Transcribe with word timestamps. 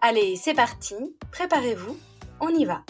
Allez, 0.00 0.36
c'est 0.36 0.54
parti, 0.54 0.94
préparez-vous, 1.32 1.96
on 2.40 2.50
y 2.50 2.64
va. 2.64 2.84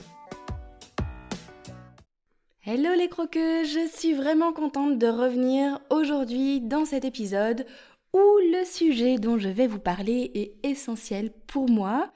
Hello 2.66 2.90
les 2.98 3.08
croqueux, 3.08 3.64
je 3.64 3.88
suis 3.90 4.12
vraiment 4.12 4.52
contente 4.52 4.98
de 4.98 5.06
revenir 5.06 5.80
aujourd'hui 5.88 6.60
dans 6.60 6.84
cet 6.84 7.06
épisode 7.06 7.64
où 8.12 8.20
le 8.52 8.62
sujet 8.66 9.16
dont 9.16 9.38
je 9.38 9.48
vais 9.48 9.66
vous 9.66 9.78
parler 9.78 10.30
est 10.34 10.68
essentiel 10.68 11.32
pour 11.46 11.70
moi. 11.70 12.12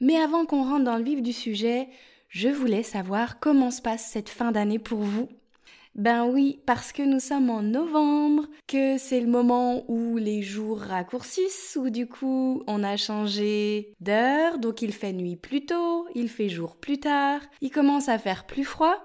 Mais 0.00 0.16
avant 0.16 0.46
qu'on 0.46 0.62
rentre 0.62 0.84
dans 0.84 0.96
le 0.96 1.02
vif 1.02 1.22
du 1.22 1.32
sujet, 1.32 1.88
je 2.28 2.48
voulais 2.48 2.84
savoir 2.84 3.40
comment 3.40 3.72
se 3.72 3.82
passe 3.82 4.06
cette 4.06 4.28
fin 4.28 4.52
d'année 4.52 4.78
pour 4.78 5.00
vous. 5.00 5.28
Ben 5.96 6.24
oui, 6.26 6.62
parce 6.66 6.92
que 6.92 7.02
nous 7.02 7.18
sommes 7.18 7.50
en 7.50 7.62
novembre, 7.62 8.46
que 8.68 8.96
c'est 8.96 9.20
le 9.20 9.26
moment 9.26 9.84
où 9.88 10.18
les 10.18 10.40
jours 10.40 10.78
raccourcissent, 10.78 11.76
où 11.80 11.90
du 11.90 12.06
coup 12.06 12.62
on 12.68 12.84
a 12.84 12.96
changé 12.96 13.92
d'heure, 14.00 14.58
donc 14.58 14.82
il 14.82 14.92
fait 14.92 15.12
nuit 15.12 15.36
plus 15.36 15.66
tôt, 15.66 16.06
il 16.14 16.28
fait 16.28 16.48
jour 16.48 16.76
plus 16.76 17.00
tard, 17.00 17.40
il 17.60 17.70
commence 17.70 18.08
à 18.08 18.18
faire 18.18 18.46
plus 18.46 18.64
froid. 18.64 18.96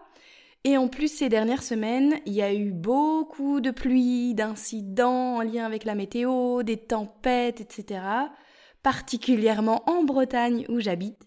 Et 0.64 0.77
en 0.77 0.88
plus, 0.88 1.11
ces 1.11 1.30
dernières 1.30 1.61
semaines, 1.64 2.16
il 2.25 2.33
y 2.33 2.42
a 2.42 2.53
eu 2.53 2.72
beaucoup 2.72 3.61
de 3.61 3.70
pluie, 3.72 4.33
d'incidents 4.33 5.38
en 5.38 5.42
lien 5.42 5.66
avec 5.66 5.86
la 5.86 5.94
météo, 5.94 6.64
des 6.64 6.77
tempêtes, 6.77 7.61
etc. 7.61 8.02
Particulièrement 8.81 9.88
en 9.88 10.03
Bretagne 10.03 10.66
où 10.70 10.80
j'habite. 10.80 11.25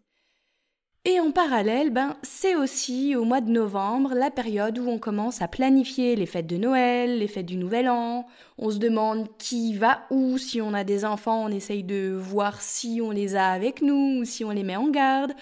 Et 1.04 1.20
en 1.20 1.30
parallèle, 1.30 1.90
ben, 1.90 2.16
c'est 2.22 2.54
aussi 2.54 3.16
au 3.16 3.24
mois 3.24 3.40
de 3.40 3.50
novembre 3.50 4.14
la 4.14 4.30
période 4.30 4.78
où 4.78 4.88
on 4.88 4.98
commence 4.98 5.40
à 5.40 5.48
planifier 5.48 6.16
les 6.16 6.26
fêtes 6.26 6.46
de 6.46 6.56
Noël, 6.56 7.18
les 7.18 7.28
fêtes 7.28 7.46
du 7.46 7.56
Nouvel 7.56 7.88
An. 7.88 8.26
On 8.58 8.70
se 8.70 8.78
demande 8.78 9.28
qui 9.38 9.74
va 9.74 10.02
où, 10.10 10.36
si 10.36 10.60
on 10.60 10.74
a 10.74 10.84
des 10.84 11.04
enfants, 11.04 11.44
on 11.44 11.48
essaye 11.48 11.84
de 11.84 12.14
voir 12.14 12.60
si 12.60 13.00
on 13.02 13.10
les 13.10 13.36
a 13.36 13.48
avec 13.48 13.80
nous 13.80 14.20
ou 14.20 14.24
si 14.24 14.44
on 14.44 14.50
les 14.50 14.64
met 14.64 14.76
en 14.76 14.88
garde 14.88 15.32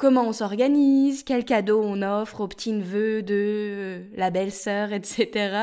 comment 0.00 0.26
on 0.26 0.32
s'organise, 0.32 1.24
quel 1.24 1.44
cadeau 1.44 1.82
on 1.84 2.00
offre 2.00 2.40
aux 2.40 2.48
petits-neveux 2.48 3.22
de 3.22 4.04
la 4.16 4.30
belle-sœur, 4.30 4.94
etc. 4.94 5.54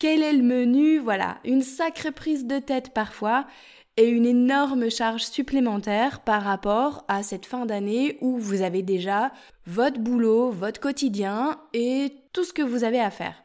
Quel 0.00 0.24
est 0.24 0.32
le 0.32 0.42
menu? 0.42 0.98
Voilà, 0.98 1.38
une 1.44 1.62
sacrée 1.62 2.10
prise 2.10 2.46
de 2.46 2.58
tête 2.58 2.92
parfois 2.92 3.46
et 3.96 4.08
une 4.08 4.26
énorme 4.26 4.90
charge 4.90 5.24
supplémentaire 5.24 6.20
par 6.20 6.42
rapport 6.42 7.04
à 7.08 7.22
cette 7.22 7.46
fin 7.46 7.66
d'année 7.66 8.18
où 8.20 8.38
vous 8.38 8.62
avez 8.62 8.82
déjà 8.82 9.32
votre 9.66 10.00
boulot, 10.00 10.50
votre 10.50 10.80
quotidien 10.80 11.60
et 11.72 12.12
tout 12.32 12.44
ce 12.44 12.52
que 12.52 12.62
vous 12.62 12.84
avez 12.84 13.00
à 13.00 13.10
faire. 13.10 13.44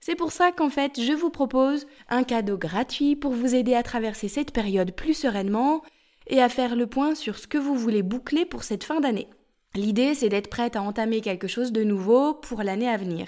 C'est 0.00 0.16
pour 0.16 0.32
ça 0.32 0.50
qu'en 0.50 0.70
fait, 0.70 1.00
je 1.00 1.12
vous 1.12 1.30
propose 1.30 1.86
un 2.08 2.24
cadeau 2.24 2.56
gratuit 2.56 3.14
pour 3.14 3.32
vous 3.32 3.54
aider 3.54 3.74
à 3.74 3.82
traverser 3.82 4.28
cette 4.28 4.52
période 4.52 4.92
plus 4.92 5.14
sereinement 5.14 5.82
et 6.26 6.42
à 6.42 6.48
faire 6.48 6.74
le 6.74 6.86
point 6.86 7.14
sur 7.14 7.38
ce 7.38 7.46
que 7.46 7.58
vous 7.58 7.76
voulez 7.76 8.02
boucler 8.02 8.44
pour 8.44 8.64
cette 8.64 8.84
fin 8.84 9.00
d'année. 9.00 9.28
L'idée, 9.74 10.14
c'est 10.14 10.28
d'être 10.28 10.50
prête 10.50 10.76
à 10.76 10.82
entamer 10.82 11.20
quelque 11.20 11.46
chose 11.46 11.70
de 11.70 11.84
nouveau 11.84 12.34
pour 12.34 12.62
l'année 12.62 12.88
à 12.88 12.96
venir. 12.96 13.26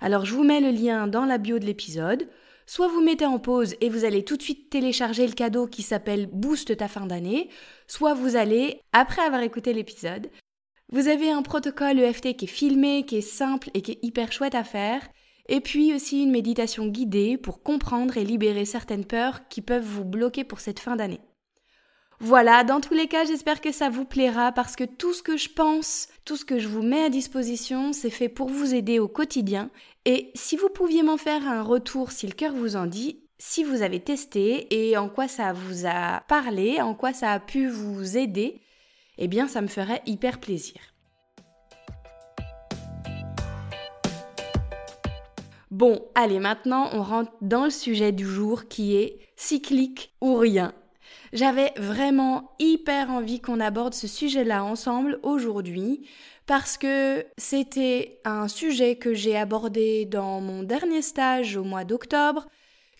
Alors 0.00 0.24
je 0.24 0.34
vous 0.34 0.44
mets 0.44 0.60
le 0.60 0.70
lien 0.70 1.06
dans 1.06 1.24
la 1.24 1.38
bio 1.38 1.58
de 1.58 1.66
l'épisode. 1.66 2.28
Soit 2.68 2.88
vous 2.88 3.00
mettez 3.00 3.24
en 3.24 3.38
pause 3.38 3.76
et 3.80 3.88
vous 3.88 4.04
allez 4.04 4.26
tout 4.26 4.36
de 4.36 4.42
suite 4.42 4.68
télécharger 4.68 5.26
le 5.26 5.32
cadeau 5.32 5.66
qui 5.66 5.82
s'appelle 5.82 6.26
Boost 6.26 6.76
ta 6.76 6.86
fin 6.86 7.06
d'année, 7.06 7.48
soit 7.86 8.12
vous 8.12 8.36
allez, 8.36 8.82
après 8.92 9.22
avoir 9.22 9.40
écouté 9.40 9.72
l'épisode, 9.72 10.30
vous 10.92 11.08
avez 11.08 11.30
un 11.30 11.40
protocole 11.40 11.98
EFT 11.98 12.36
qui 12.36 12.44
est 12.44 12.48
filmé, 12.48 13.06
qui 13.06 13.16
est 13.16 13.20
simple 13.22 13.70
et 13.72 13.80
qui 13.80 13.92
est 13.92 13.98
hyper 14.02 14.32
chouette 14.32 14.54
à 14.54 14.64
faire, 14.64 15.00
et 15.48 15.62
puis 15.62 15.94
aussi 15.94 16.22
une 16.22 16.30
méditation 16.30 16.88
guidée 16.88 17.38
pour 17.38 17.62
comprendre 17.62 18.18
et 18.18 18.24
libérer 18.24 18.66
certaines 18.66 19.06
peurs 19.06 19.48
qui 19.48 19.62
peuvent 19.62 19.82
vous 19.82 20.04
bloquer 20.04 20.44
pour 20.44 20.60
cette 20.60 20.80
fin 20.80 20.94
d'année. 20.94 21.20
Voilà, 22.20 22.64
dans 22.64 22.80
tous 22.80 22.94
les 22.94 23.06
cas, 23.06 23.24
j'espère 23.24 23.60
que 23.60 23.70
ça 23.70 23.90
vous 23.90 24.04
plaira 24.04 24.50
parce 24.50 24.74
que 24.74 24.82
tout 24.82 25.12
ce 25.12 25.22
que 25.22 25.36
je 25.36 25.48
pense, 25.48 26.08
tout 26.24 26.36
ce 26.36 26.44
que 26.44 26.58
je 26.58 26.66
vous 26.66 26.82
mets 26.82 27.04
à 27.04 27.10
disposition, 27.10 27.92
c'est 27.92 28.10
fait 28.10 28.28
pour 28.28 28.48
vous 28.48 28.74
aider 28.74 28.98
au 28.98 29.06
quotidien. 29.06 29.70
Et 30.04 30.32
si 30.34 30.56
vous 30.56 30.68
pouviez 30.68 31.04
m'en 31.04 31.16
faire 31.16 31.46
un 31.46 31.62
retour 31.62 32.10
si 32.10 32.26
le 32.26 32.32
cœur 32.32 32.54
vous 32.54 32.74
en 32.74 32.86
dit, 32.86 33.20
si 33.38 33.62
vous 33.62 33.82
avez 33.82 34.00
testé 34.00 34.66
et 34.70 34.96
en 34.96 35.08
quoi 35.08 35.28
ça 35.28 35.52
vous 35.52 35.86
a 35.86 36.22
parlé, 36.26 36.80
en 36.80 36.94
quoi 36.94 37.12
ça 37.12 37.30
a 37.30 37.38
pu 37.38 37.68
vous 37.68 38.16
aider, 38.16 38.60
eh 39.16 39.28
bien 39.28 39.46
ça 39.46 39.60
me 39.60 39.68
ferait 39.68 40.02
hyper 40.04 40.40
plaisir. 40.40 40.80
Bon, 45.70 46.02
allez, 46.16 46.40
maintenant 46.40 46.90
on 46.94 47.02
rentre 47.02 47.30
dans 47.42 47.64
le 47.64 47.70
sujet 47.70 48.10
du 48.10 48.26
jour 48.26 48.66
qui 48.66 48.96
est 48.96 49.20
cyclique 49.36 50.12
ou 50.20 50.34
rien. 50.34 50.74
J'avais 51.32 51.72
vraiment 51.76 52.52
hyper 52.58 53.10
envie 53.10 53.40
qu'on 53.40 53.60
aborde 53.60 53.94
ce 53.94 54.06
sujet-là 54.06 54.64
ensemble 54.64 55.18
aujourd'hui 55.22 56.08
parce 56.46 56.78
que 56.78 57.26
c'était 57.36 58.20
un 58.24 58.48
sujet 58.48 58.96
que 58.96 59.12
j'ai 59.12 59.36
abordé 59.36 60.06
dans 60.06 60.40
mon 60.40 60.62
dernier 60.62 61.02
stage 61.02 61.56
au 61.56 61.64
mois 61.64 61.84
d'octobre, 61.84 62.48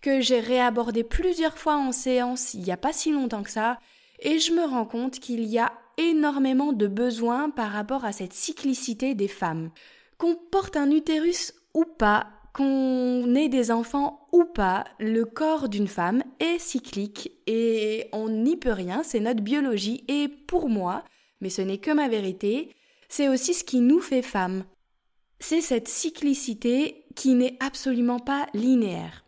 que 0.03 0.21
j'ai 0.21 0.41
réabordé 0.41 1.03
plusieurs 1.03 1.57
fois 1.57 1.77
en 1.77 1.91
séance 1.91 2.53
il 2.53 2.61
n'y 2.61 2.73
a 2.73 2.77
pas 2.77 2.93
si 2.93 3.11
longtemps 3.11 3.43
que 3.43 3.51
ça, 3.51 3.79
et 4.21 4.39
je 4.39 4.53
me 4.53 4.67
rends 4.67 4.85
compte 4.85 5.19
qu'il 5.19 5.45
y 5.45 5.59
a 5.59 5.73
énormément 5.97 6.73
de 6.73 6.87
besoins 6.87 7.49
par 7.49 7.73
rapport 7.73 8.05
à 8.05 8.13
cette 8.13 8.35
cyclicité 8.35 9.15
des 9.15 9.29
femmes. 9.29 9.71
Qu'on 10.19 10.37
porte 10.37 10.77
un 10.77 10.91
utérus 10.91 11.55
ou 11.73 11.85
pas, 11.85 12.27
qu'on 12.53 13.35
ait 13.35 13.49
des 13.49 13.71
enfants 13.71 14.29
ou 14.33 14.45
pas, 14.45 14.85
le 14.99 15.25
corps 15.25 15.69
d'une 15.69 15.89
femme 15.89 16.23
est 16.41 16.59
cyclique 16.59 17.33
et 17.47 18.09
on 18.13 18.29
n'y 18.29 18.57
peut 18.57 18.73
rien, 18.73 19.03
c'est 19.03 19.21
notre 19.21 19.43
biologie 19.43 20.05
et 20.09 20.29
pour 20.29 20.69
moi, 20.69 21.05
mais 21.41 21.51
ce 21.51 21.63
n'est 21.63 21.79
que 21.79 21.91
ma 21.91 22.09
vérité, 22.09 22.75
c'est 23.09 23.29
aussi 23.29 23.55
ce 23.55 23.65
qui 23.65 23.81
nous 23.81 24.01
fait 24.01 24.23
femmes. 24.23 24.65
C'est 25.41 25.61
cette 25.61 25.89
cyclicité 25.89 27.05
qui 27.15 27.35
n'est 27.35 27.57
absolument 27.61 28.19
pas 28.19 28.47
linéaire. 28.55 29.25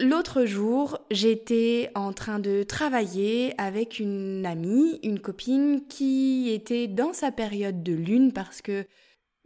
L'autre 0.00 0.44
jour, 0.44 0.98
j'étais 1.10 1.90
en 1.96 2.12
train 2.12 2.38
de 2.38 2.62
travailler 2.62 3.52
avec 3.60 3.98
une 3.98 4.46
amie, 4.46 5.00
une 5.02 5.18
copine 5.18 5.88
qui 5.88 6.50
était 6.50 6.86
dans 6.86 7.12
sa 7.12 7.32
période 7.32 7.82
de 7.82 7.94
lune 7.94 8.32
parce 8.32 8.62
que 8.62 8.86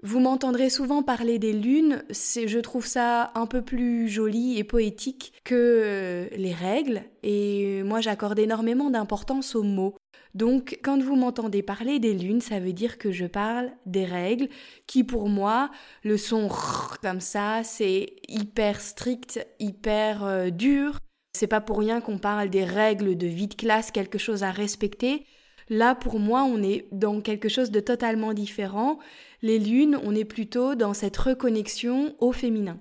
vous 0.03 0.19
m'entendrez 0.19 0.69
souvent 0.69 1.03
parler 1.03 1.39
des 1.39 1.53
lunes, 1.53 2.03
je 2.11 2.59
trouve 2.59 2.87
ça 2.87 3.31
un 3.37 3.47
peu 3.47 3.63
plus 3.63 4.09
joli 4.09 4.59
et 4.59 4.65
poétique 4.65 5.33
que 5.45 5.55
euh, 5.55 6.29
les 6.37 6.53
règles, 6.53 7.03
et 7.23 7.83
moi 7.85 8.01
j'accorde 8.01 8.39
énormément 8.39 8.91
d'importance 8.91 9.55
aux 9.55 9.63
mots. 9.63 9.95
Donc 10.35 10.79
quand 10.83 11.01
vous 11.01 11.15
m'entendez 11.15 11.63
parler 11.63 12.01
des 12.01 12.15
lunes, 12.15 12.41
ça 12.41 12.59
veut 12.59 12.73
dire 12.73 12.99
que 12.99 13.13
je 13.13 13.27
parle 13.27 13.71
des 13.87 14.05
règles 14.05 14.49
qui 14.87 15.05
pour 15.05 15.29
moi, 15.29 15.71
le 16.03 16.17
son 16.17 16.49
comme 17.03 17.21
ça, 17.21 17.63
c'est 17.63 18.17
hyper 18.29 18.81
strict, 18.81 19.47
hyper 19.61 20.25
euh, 20.25 20.51
dur. 20.51 20.99
C'est 21.35 21.47
pas 21.47 21.61
pour 21.61 21.79
rien 21.79 22.01
qu'on 22.01 22.19
parle 22.19 22.51
des 22.51 22.65
règles 22.65 23.17
de 23.17 23.27
vie 23.27 23.49
de 23.49 23.55
classe, 23.55 23.91
quelque 23.91 24.19
chose 24.19 24.43
à 24.43 24.51
respecter. 24.51 25.27
Là, 25.69 25.95
pour 25.95 26.19
moi, 26.19 26.43
on 26.43 26.63
est 26.63 26.87
dans 26.93 27.21
quelque 27.21 27.49
chose 27.49 27.71
de 27.71 27.81
totalement 27.81 28.35
différent. 28.35 28.99
Les 29.43 29.59
lunes, 29.59 29.99
on 30.05 30.15
est 30.15 30.25
plutôt 30.25 30.77
dans 30.77 30.95
cette 30.95 31.17
reconnexion 31.17 32.15
au 32.21 32.31
féminin. 32.33 32.79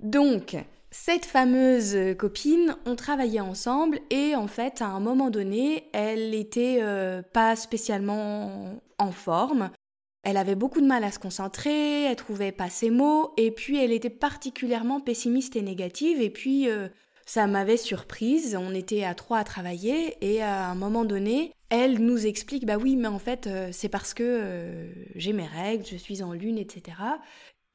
Donc, 0.00 0.56
cette 0.90 1.26
fameuse 1.26 1.96
copine, 2.16 2.76
on 2.86 2.96
travaillait 2.96 3.40
ensemble 3.40 4.00
et 4.10 4.34
en 4.36 4.46
fait, 4.46 4.80
à 4.80 4.86
un 4.86 5.00
moment 5.00 5.28
donné, 5.28 5.88
elle 5.92 6.30
n'était 6.30 6.78
euh, 6.80 7.20
pas 7.20 7.56
spécialement 7.56 8.80
en 8.98 9.10
forme. 9.10 9.70
Elle 10.22 10.36
avait 10.38 10.54
beaucoup 10.54 10.80
de 10.80 10.86
mal 10.86 11.04
à 11.04 11.10
se 11.10 11.18
concentrer, 11.18 12.04
elle 12.04 12.16
trouvait 12.16 12.52
pas 12.52 12.70
ses 12.70 12.90
mots 12.90 13.34
et 13.36 13.50
puis 13.50 13.76
elle 13.76 13.92
était 13.92 14.08
particulièrement 14.08 15.00
pessimiste 15.00 15.56
et 15.56 15.62
négative 15.62 16.22
et 16.22 16.30
puis 16.30 16.70
euh, 16.70 16.88
ça 17.26 17.46
m'avait 17.46 17.76
surprise. 17.76 18.56
On 18.58 18.74
était 18.74 19.04
à 19.04 19.14
trois 19.14 19.38
à 19.38 19.44
travailler 19.44 20.16
et 20.20 20.42
à 20.42 20.68
un 20.68 20.74
moment 20.74 21.04
donné, 21.04 21.52
elle 21.74 21.98
nous 21.98 22.24
explique 22.26 22.66
bah 22.66 22.76
oui, 22.76 22.94
mais 22.94 23.08
en 23.08 23.18
fait, 23.18 23.48
euh, 23.48 23.68
c'est 23.72 23.88
parce 23.88 24.14
que 24.14 24.22
euh, 24.22 24.86
j'ai 25.16 25.32
mes 25.32 25.46
règles, 25.46 25.84
je 25.84 25.96
suis 25.96 26.22
en 26.22 26.32
lune, 26.32 26.56
etc. 26.56 26.96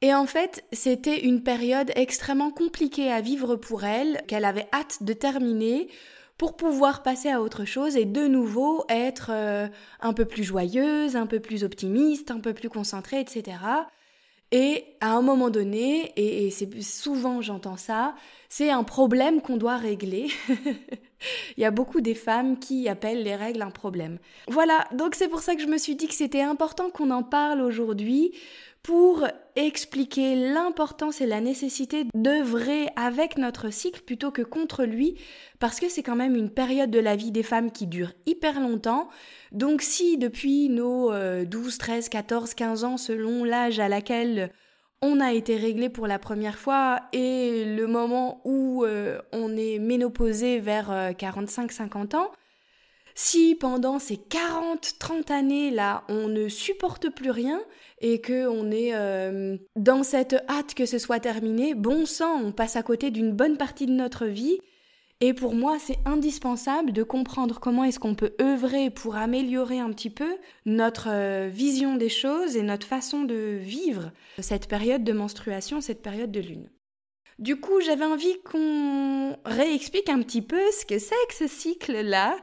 Et 0.02 0.14
en 0.14 0.26
fait, 0.26 0.64
c'était 0.72 1.26
une 1.26 1.44
période 1.44 1.92
extrêmement 1.96 2.52
compliquée 2.52 3.12
à 3.12 3.20
vivre 3.20 3.58
pour 3.58 3.84
elle, 3.84 4.22
qu'elle 4.28 4.46
avait 4.46 4.68
hâte 4.72 5.04
de 5.04 5.12
terminer 5.12 5.90
pour 6.38 6.56
pouvoir 6.56 7.04
passer 7.04 7.30
à 7.30 7.42
autre 7.42 7.66
chose 7.66 7.98
et 7.98 8.06
de 8.06 8.26
nouveau 8.26 8.86
être 8.88 9.32
euh, 9.34 9.68
un 10.00 10.14
peu 10.14 10.24
plus 10.24 10.46
joyeuse, 10.46 11.18
un 11.18 11.28
peu 11.28 11.42
plus 11.42 11.66
optimiste, 11.66 12.32
un 12.32 12.40
peu 12.40 12.54
plus 12.54 12.70
concentrée, 12.70 13.20
etc. 13.20 13.58
Et 14.52 14.86
à 15.00 15.16
un 15.16 15.22
moment 15.22 15.52
donné, 15.52 16.12
et, 16.16 16.50
c'est 16.50 16.82
souvent 16.82 17.42
j'entends 17.42 17.78
ça, 17.78 18.16
c'est 18.50 18.72
un 18.72 18.84
problème 18.84 19.42
qu'on 19.42 19.58
doit 19.58 19.78
régler. 19.78 20.28
Il 21.58 21.62
y 21.62 21.66
a 21.66 21.72
beaucoup 21.72 22.02
des 22.02 22.16
femmes 22.16 22.58
qui 22.58 22.88
appellent 22.90 23.24
les 23.24 23.36
règles 23.36 23.62
un 23.62 23.70
problème. 23.70 24.18
Voilà, 24.48 24.88
donc 24.94 25.16
c'est 25.16 25.28
pour 25.28 25.42
ça 25.42 25.56
que 25.56 25.62
je 25.62 25.68
me 25.68 25.78
suis 25.78 25.96
dit 25.96 26.08
que 26.08 26.14
c'était 26.14 26.42
important 26.42 26.90
qu'on 26.90 27.12
en 27.12 27.24
parle 27.24 27.62
aujourd'hui 27.62 28.32
pour 28.84 29.28
expliquer 29.56 30.36
l'importance 30.36 31.22
et 31.22 31.26
la 31.26 31.42
nécessité 31.42 32.06
d'œuvrer 32.14 32.88
avec 32.96 33.38
notre 33.38 33.72
cycle 33.72 34.02
plutôt 34.02 34.32
que 34.32 34.42
contre 34.42 34.86
lui, 34.86 35.16
parce 35.60 35.80
que 35.80 35.90
c'est 35.90 36.04
quand 36.04 36.16
même 36.16 36.36
une 36.36 36.50
période 36.50 36.90
de 36.90 37.00
la 37.00 37.16
vie 37.16 37.32
des 37.32 37.44
femmes 37.44 37.72
qui 37.72 37.88
dure 37.88 38.14
hyper 38.26 38.62
longtemps. 38.62 39.10
Donc 39.52 39.82
si 39.82 40.18
depuis 40.18 40.70
nos 40.70 41.12
12, 41.44 41.78
13, 41.78 42.10
14, 42.10 42.54
15 42.54 42.84
ans, 42.84 42.98
selon 42.98 43.44
l'âge 43.44 43.80
à 43.80 43.90
laquelle 43.90 44.52
on 45.02 45.20
a 45.20 45.32
été 45.34 45.56
réglé 45.56 45.90
pour 45.90 46.08
la 46.08 46.20
première 46.20 46.58
fois 46.58 47.02
et 47.14 47.64
le 47.66 47.88
moment 47.88 48.42
où 48.44 48.84
euh, 48.84 49.20
on 49.32 49.56
est 49.56 49.80
ménopausé 49.80 50.60
vers 50.60 50.92
45-50 51.14 52.16
euh, 52.16 52.18
ans, 52.18 52.32
si 53.22 53.54
pendant 53.54 54.00
ces 54.00 54.16
40-30 54.16 55.34
années 55.34 55.72
là, 55.72 56.06
on 56.08 56.30
ne 56.30 56.48
supporte 56.48 57.10
plus 57.10 57.32
rien 57.32 57.62
et 58.00 58.22
que 58.22 58.48
on 58.48 58.72
est 58.72 58.96
euh, 58.96 59.58
dans 59.76 60.04
cette 60.04 60.42
hâte 60.48 60.74
que 60.74 60.86
ce 60.86 60.98
soit 61.00 61.20
terminé, 61.20 61.74
bon 61.74 62.06
sang, 62.06 62.42
on 62.42 62.54
passe 62.54 62.78
à 62.78 62.82
côté 62.82 63.12
d'une 63.12 63.34
bonne 63.34 63.58
partie 63.58 63.88
de 63.88 63.92
notre 63.92 64.26
vie. 64.26 64.58
Et 65.20 65.34
pour 65.34 65.54
moi, 65.54 65.80
c'est 65.80 66.00
indispensable 66.06 66.94
de 66.94 67.04
comprendre 67.04 67.60
comment 67.60 67.84
est-ce 67.84 68.00
qu'on 68.00 68.16
peut 68.16 68.36
œuvrer 68.40 68.90
pour 68.90 69.18
améliorer 69.18 69.80
un 69.80 69.90
petit 69.90 70.10
peu 70.10 70.38
notre 70.66 71.10
euh, 71.12 71.50
vision 71.52 71.98
des 71.98 72.08
choses 72.08 72.56
et 72.56 72.64
notre 72.64 72.88
façon 72.88 73.24
de 73.24 73.58
vivre 73.60 74.14
cette 74.40 74.70
période 74.70 75.04
de 75.04 75.12
menstruation, 75.12 75.82
cette 75.82 76.02
période 76.02 76.32
de 76.32 76.40
lune. 76.40 76.70
Du 77.40 77.56
coup, 77.56 77.80
j'avais 77.80 78.04
envie 78.04 78.38
qu'on 78.44 79.38
réexplique 79.46 80.10
un 80.10 80.22
petit 80.22 80.42
peu 80.42 80.60
ce 80.78 80.86
que 80.86 81.00
c'est 81.00 81.16
que 81.30 81.36
ce 81.36 81.48
cycle-là, 81.48 82.36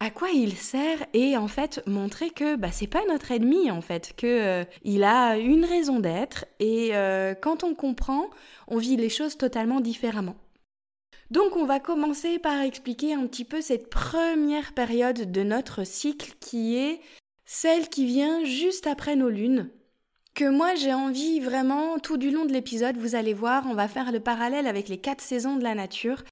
à 0.00 0.08
quoi 0.08 0.30
il 0.30 0.56
sert 0.56 1.04
et 1.12 1.36
en 1.36 1.48
fait 1.48 1.82
montrer 1.86 2.30
que 2.30 2.56
bah, 2.56 2.72
c'est 2.72 2.86
pas 2.86 3.04
notre 3.08 3.30
ennemi 3.30 3.70
en 3.70 3.82
fait, 3.82 4.14
que 4.16 4.26
euh, 4.26 4.64
il 4.84 5.04
a 5.04 5.36
une 5.36 5.66
raison 5.66 6.00
d'être 6.00 6.46
et 6.60 6.96
euh, 6.96 7.34
quand 7.34 7.62
on 7.62 7.74
comprend, 7.74 8.30
on 8.68 8.78
vit 8.78 8.96
les 8.96 9.10
choses 9.10 9.36
totalement 9.36 9.82
différemment. 9.82 10.36
Donc 11.30 11.54
on 11.54 11.66
va 11.66 11.78
commencer 11.78 12.38
par 12.38 12.62
expliquer 12.62 13.12
un 13.12 13.26
petit 13.26 13.44
peu 13.44 13.60
cette 13.60 13.90
première 13.90 14.72
période 14.72 15.30
de 15.30 15.42
notre 15.42 15.84
cycle 15.84 16.32
qui 16.40 16.74
est 16.74 17.02
celle 17.44 17.90
qui 17.90 18.06
vient 18.06 18.44
juste 18.44 18.86
après 18.86 19.14
nos 19.14 19.28
lunes, 19.28 19.68
que 20.38 20.48
moi 20.48 20.76
j'ai 20.76 20.94
envie 20.94 21.40
vraiment, 21.40 21.98
tout 21.98 22.16
du 22.16 22.30
long 22.30 22.44
de 22.44 22.52
l'épisode, 22.52 22.96
vous 22.96 23.16
allez 23.16 23.34
voir, 23.34 23.64
on 23.66 23.74
va 23.74 23.88
faire 23.88 24.12
le 24.12 24.20
parallèle 24.20 24.68
avec 24.68 24.88
les 24.88 24.98
quatre 24.98 25.20
saisons 25.20 25.56
de 25.56 25.64
la 25.64 25.74
nature. 25.74 26.22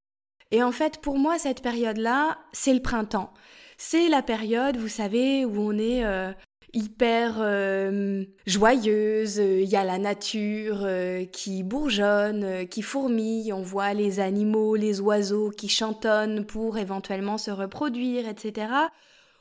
Et 0.52 0.62
en 0.62 0.70
fait, 0.70 0.98
pour 0.98 1.18
moi, 1.18 1.40
cette 1.40 1.60
période-là, 1.60 2.38
c'est 2.52 2.72
le 2.72 2.80
printemps. 2.80 3.34
C'est 3.78 4.08
la 4.08 4.22
période, 4.22 4.76
vous 4.76 4.86
savez, 4.86 5.44
où 5.44 5.58
on 5.58 5.76
est 5.76 6.04
euh, 6.04 6.30
hyper 6.72 7.38
euh, 7.40 8.24
joyeuse, 8.46 9.38
il 9.38 9.68
y 9.68 9.74
a 9.74 9.82
la 9.82 9.98
nature 9.98 10.84
euh, 10.84 11.24
qui 11.24 11.64
bourgeonne, 11.64 12.68
qui 12.68 12.82
fourmille, 12.82 13.52
on 13.52 13.62
voit 13.62 13.92
les 13.92 14.20
animaux, 14.20 14.76
les 14.76 15.00
oiseaux 15.00 15.50
qui 15.50 15.68
chantonnent 15.68 16.46
pour 16.46 16.78
éventuellement 16.78 17.38
se 17.38 17.50
reproduire, 17.50 18.28
etc. 18.28 18.68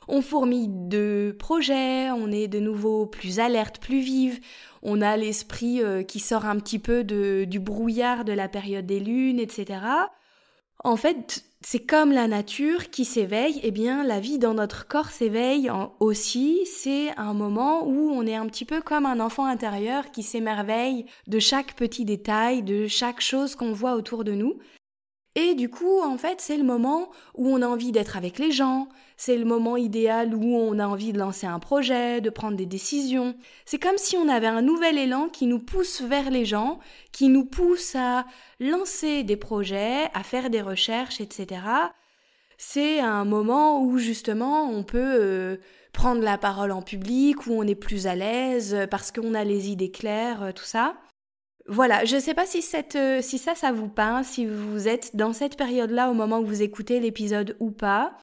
On 0.08 0.22
fourmille 0.22 0.70
de 0.70 1.34
projets, 1.38 2.10
on 2.10 2.30
est 2.30 2.48
de 2.48 2.60
nouveau 2.60 3.06
plus 3.06 3.40
alerte, 3.40 3.78
plus 3.78 4.00
vive, 4.00 4.40
on 4.82 5.02
a 5.02 5.16
l'esprit 5.16 5.82
euh, 5.82 6.02
qui 6.02 6.20
sort 6.20 6.46
un 6.46 6.58
petit 6.58 6.78
peu 6.78 7.02
de, 7.02 7.44
du 7.44 7.58
brouillard 7.58 8.24
de 8.24 8.32
la 8.32 8.48
période 8.48 8.86
des 8.86 9.00
lunes, 9.00 9.40
etc. 9.40 9.80
En 10.84 10.96
fait, 10.96 11.44
c'est 11.62 11.84
comme 11.84 12.12
la 12.12 12.28
nature 12.28 12.90
qui 12.90 13.04
s'éveille, 13.04 13.58
eh 13.64 13.72
bien 13.72 14.04
la 14.04 14.20
vie 14.20 14.38
dans 14.38 14.54
notre 14.54 14.86
corps 14.86 15.10
s'éveille 15.10 15.68
aussi. 15.98 16.60
C'est 16.66 17.10
un 17.16 17.34
moment 17.34 17.84
où 17.84 18.10
on 18.12 18.24
est 18.24 18.36
un 18.36 18.46
petit 18.46 18.64
peu 18.64 18.80
comme 18.80 19.06
un 19.06 19.18
enfant 19.18 19.46
intérieur 19.46 20.12
qui 20.12 20.22
s'émerveille 20.22 21.06
de 21.26 21.40
chaque 21.40 21.74
petit 21.74 22.04
détail, 22.04 22.62
de 22.62 22.86
chaque 22.86 23.20
chose 23.20 23.56
qu'on 23.56 23.72
voit 23.72 23.94
autour 23.94 24.22
de 24.22 24.32
nous. 24.32 24.58
Et 25.38 25.54
du 25.54 25.68
coup, 25.68 26.00
en 26.00 26.16
fait, 26.16 26.40
c'est 26.40 26.56
le 26.56 26.64
moment 26.64 27.10
où 27.34 27.50
on 27.50 27.60
a 27.60 27.66
envie 27.66 27.92
d'être 27.92 28.16
avec 28.16 28.38
les 28.38 28.52
gens, 28.52 28.88
c'est 29.18 29.36
le 29.36 29.44
moment 29.44 29.76
idéal 29.76 30.34
où 30.34 30.56
on 30.56 30.78
a 30.78 30.86
envie 30.86 31.12
de 31.12 31.18
lancer 31.18 31.46
un 31.46 31.58
projet, 31.58 32.22
de 32.22 32.30
prendre 32.30 32.56
des 32.56 32.64
décisions. 32.64 33.36
C'est 33.66 33.78
comme 33.78 33.98
si 33.98 34.16
on 34.16 34.30
avait 34.30 34.46
un 34.46 34.62
nouvel 34.62 34.96
élan 34.96 35.28
qui 35.28 35.46
nous 35.46 35.58
pousse 35.58 36.00
vers 36.00 36.30
les 36.30 36.46
gens, 36.46 36.78
qui 37.12 37.28
nous 37.28 37.44
pousse 37.44 37.94
à 37.96 38.24
lancer 38.60 39.24
des 39.24 39.36
projets, 39.36 40.08
à 40.14 40.22
faire 40.22 40.48
des 40.48 40.62
recherches, 40.62 41.20
etc. 41.20 41.60
C'est 42.56 43.00
un 43.00 43.26
moment 43.26 43.82
où 43.82 43.98
justement 43.98 44.70
on 44.70 44.84
peut 44.84 45.18
euh, 45.20 45.56
prendre 45.92 46.22
la 46.22 46.38
parole 46.38 46.72
en 46.72 46.80
public, 46.80 47.46
où 47.46 47.52
on 47.52 47.66
est 47.66 47.74
plus 47.74 48.06
à 48.06 48.14
l'aise 48.14 48.86
parce 48.90 49.12
qu'on 49.12 49.34
a 49.34 49.44
les 49.44 49.68
idées 49.68 49.90
claires, 49.90 50.44
euh, 50.44 50.52
tout 50.52 50.64
ça. 50.64 50.94
Voilà, 51.68 52.04
je 52.04 52.16
ne 52.16 52.20
sais 52.20 52.34
pas 52.34 52.46
si, 52.46 52.62
cette, 52.62 52.94
euh, 52.94 53.20
si 53.20 53.38
ça, 53.38 53.54
ça 53.56 53.72
vous 53.72 53.88
peint, 53.88 54.22
si 54.22 54.46
vous 54.46 54.86
êtes 54.86 55.16
dans 55.16 55.32
cette 55.32 55.56
période-là 55.56 56.10
au 56.10 56.14
moment 56.14 56.38
où 56.38 56.46
vous 56.46 56.62
écoutez 56.62 57.00
l'épisode 57.00 57.56
ou 57.58 57.72
pas, 57.72 58.16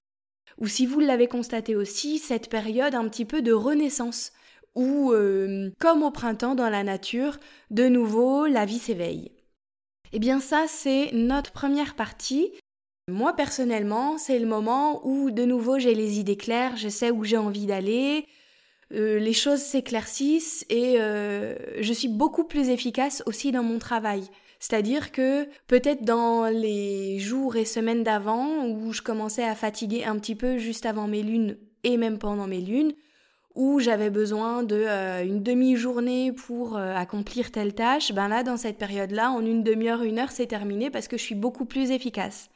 ou 0.60 0.68
si 0.68 0.86
vous 0.86 1.00
l'avez 1.02 1.28
constaté 1.28 1.76
aussi, 1.76 2.20
cette 2.20 2.50
période 2.50 2.96
un 2.96 3.08
petit 3.10 3.26
peu 3.26 3.42
de 3.42 3.52
renaissance, 3.52 4.32
où, 4.76 5.12
euh, 5.12 5.72
comme 5.80 6.04
au 6.04 6.12
printemps 6.12 6.56
dans 6.56 6.70
la 6.70 6.84
nature, 6.84 7.38
de 7.70 7.88
nouveau, 7.88 8.48
la 8.48 8.66
vie 8.66 8.80
s'éveille. 8.80 9.32
Eh 10.14 10.20
bien 10.20 10.40
ça, 10.40 10.66
c'est 10.68 11.12
notre 11.12 11.52
première 11.52 11.96
partie. 11.96 12.52
Moi, 13.10 13.36
personnellement, 13.36 14.18
c'est 14.18 14.40
le 14.40 14.48
moment 14.48 15.06
où, 15.06 15.32
de 15.32 15.44
nouveau, 15.44 15.80
j'ai 15.80 15.96
les 15.96 16.20
idées 16.20 16.38
claires, 16.38 16.78
je 16.78 16.88
sais 16.88 17.12
où 17.12 17.26
j'ai 17.26 17.38
envie 17.38 17.66
d'aller, 17.66 18.26
euh, 18.94 19.20
les 19.20 19.34
choses 19.34 19.60
s'éclaircissent 19.60 20.66
et 20.70 20.96
euh, 21.00 21.56
je 21.80 21.94
suis 21.94 22.08
beaucoup 22.08 22.44
plus 22.44 22.70
efficace 22.70 23.24
aussi 23.26 23.52
dans 23.52 23.64
mon 23.64 23.80
travail. 23.80 24.24
C'est-à-dire 24.60 25.12
que 25.12 25.46
peut-être 25.68 26.04
dans 26.04 26.46
les 26.46 27.20
jours 27.20 27.56
et 27.56 27.66
semaines 27.66 28.04
d'avant 28.04 28.66
où 28.68 28.94
je 28.94 29.02
commençais 29.02 29.44
à 29.44 29.56
fatiguer 29.56 30.06
un 30.06 30.18
petit 30.18 30.36
peu 30.36 30.58
juste 30.58 30.86
avant 30.86 31.08
mes 31.08 31.24
lunes 31.24 31.58
et 31.84 31.98
même 31.98 32.18
pendant 32.18 32.48
mes 32.48 32.62
lunes, 32.62 32.94
où 33.56 33.80
j'avais 33.80 34.10
besoin 34.10 34.64
de 34.64 34.86
euh, 34.88 35.26
demi-journée 35.40 36.32
pour 36.32 36.78
accomplir 36.78 37.52
telle 37.52 37.74
tâche, 37.74 38.14
ben 38.14 38.28
là 38.28 38.44
dans 38.44 38.58
cette 38.58 38.78
période-là, 38.78 39.32
en 39.32 39.46
une 39.46 39.64
demi-heure, 39.64 40.04
une 40.04 40.20
heure, 40.20 40.32
c'est 40.32 40.48
terminé 40.48 40.90
parce 40.90 41.08
que 41.08 41.18
je 41.18 41.24
suis 41.24 41.36
beaucoup 41.36 41.66
plus 41.66 41.92
efficace. 41.92 42.50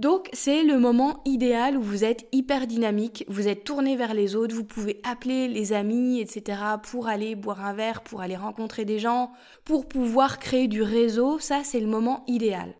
Donc 0.00 0.30
c'est 0.32 0.62
le 0.62 0.78
moment 0.78 1.20
idéal 1.26 1.76
où 1.76 1.82
vous 1.82 2.04
êtes 2.04 2.26
hyper 2.32 2.66
dynamique, 2.66 3.26
vous 3.28 3.48
êtes 3.48 3.64
tourné 3.64 3.96
vers 3.96 4.14
les 4.14 4.34
autres, 4.34 4.54
vous 4.54 4.64
pouvez 4.64 4.98
appeler 5.04 5.46
les 5.46 5.74
amis, 5.74 6.20
etc. 6.20 6.58
pour 6.82 7.06
aller 7.06 7.34
boire 7.34 7.62
un 7.66 7.74
verre, 7.74 8.00
pour 8.00 8.22
aller 8.22 8.36
rencontrer 8.36 8.86
des 8.86 8.98
gens, 8.98 9.30
pour 9.66 9.86
pouvoir 9.86 10.38
créer 10.38 10.68
du 10.68 10.80
réseau, 10.80 11.38
ça 11.38 11.60
c'est 11.64 11.80
le 11.80 11.86
moment 11.86 12.24
idéal. 12.28 12.76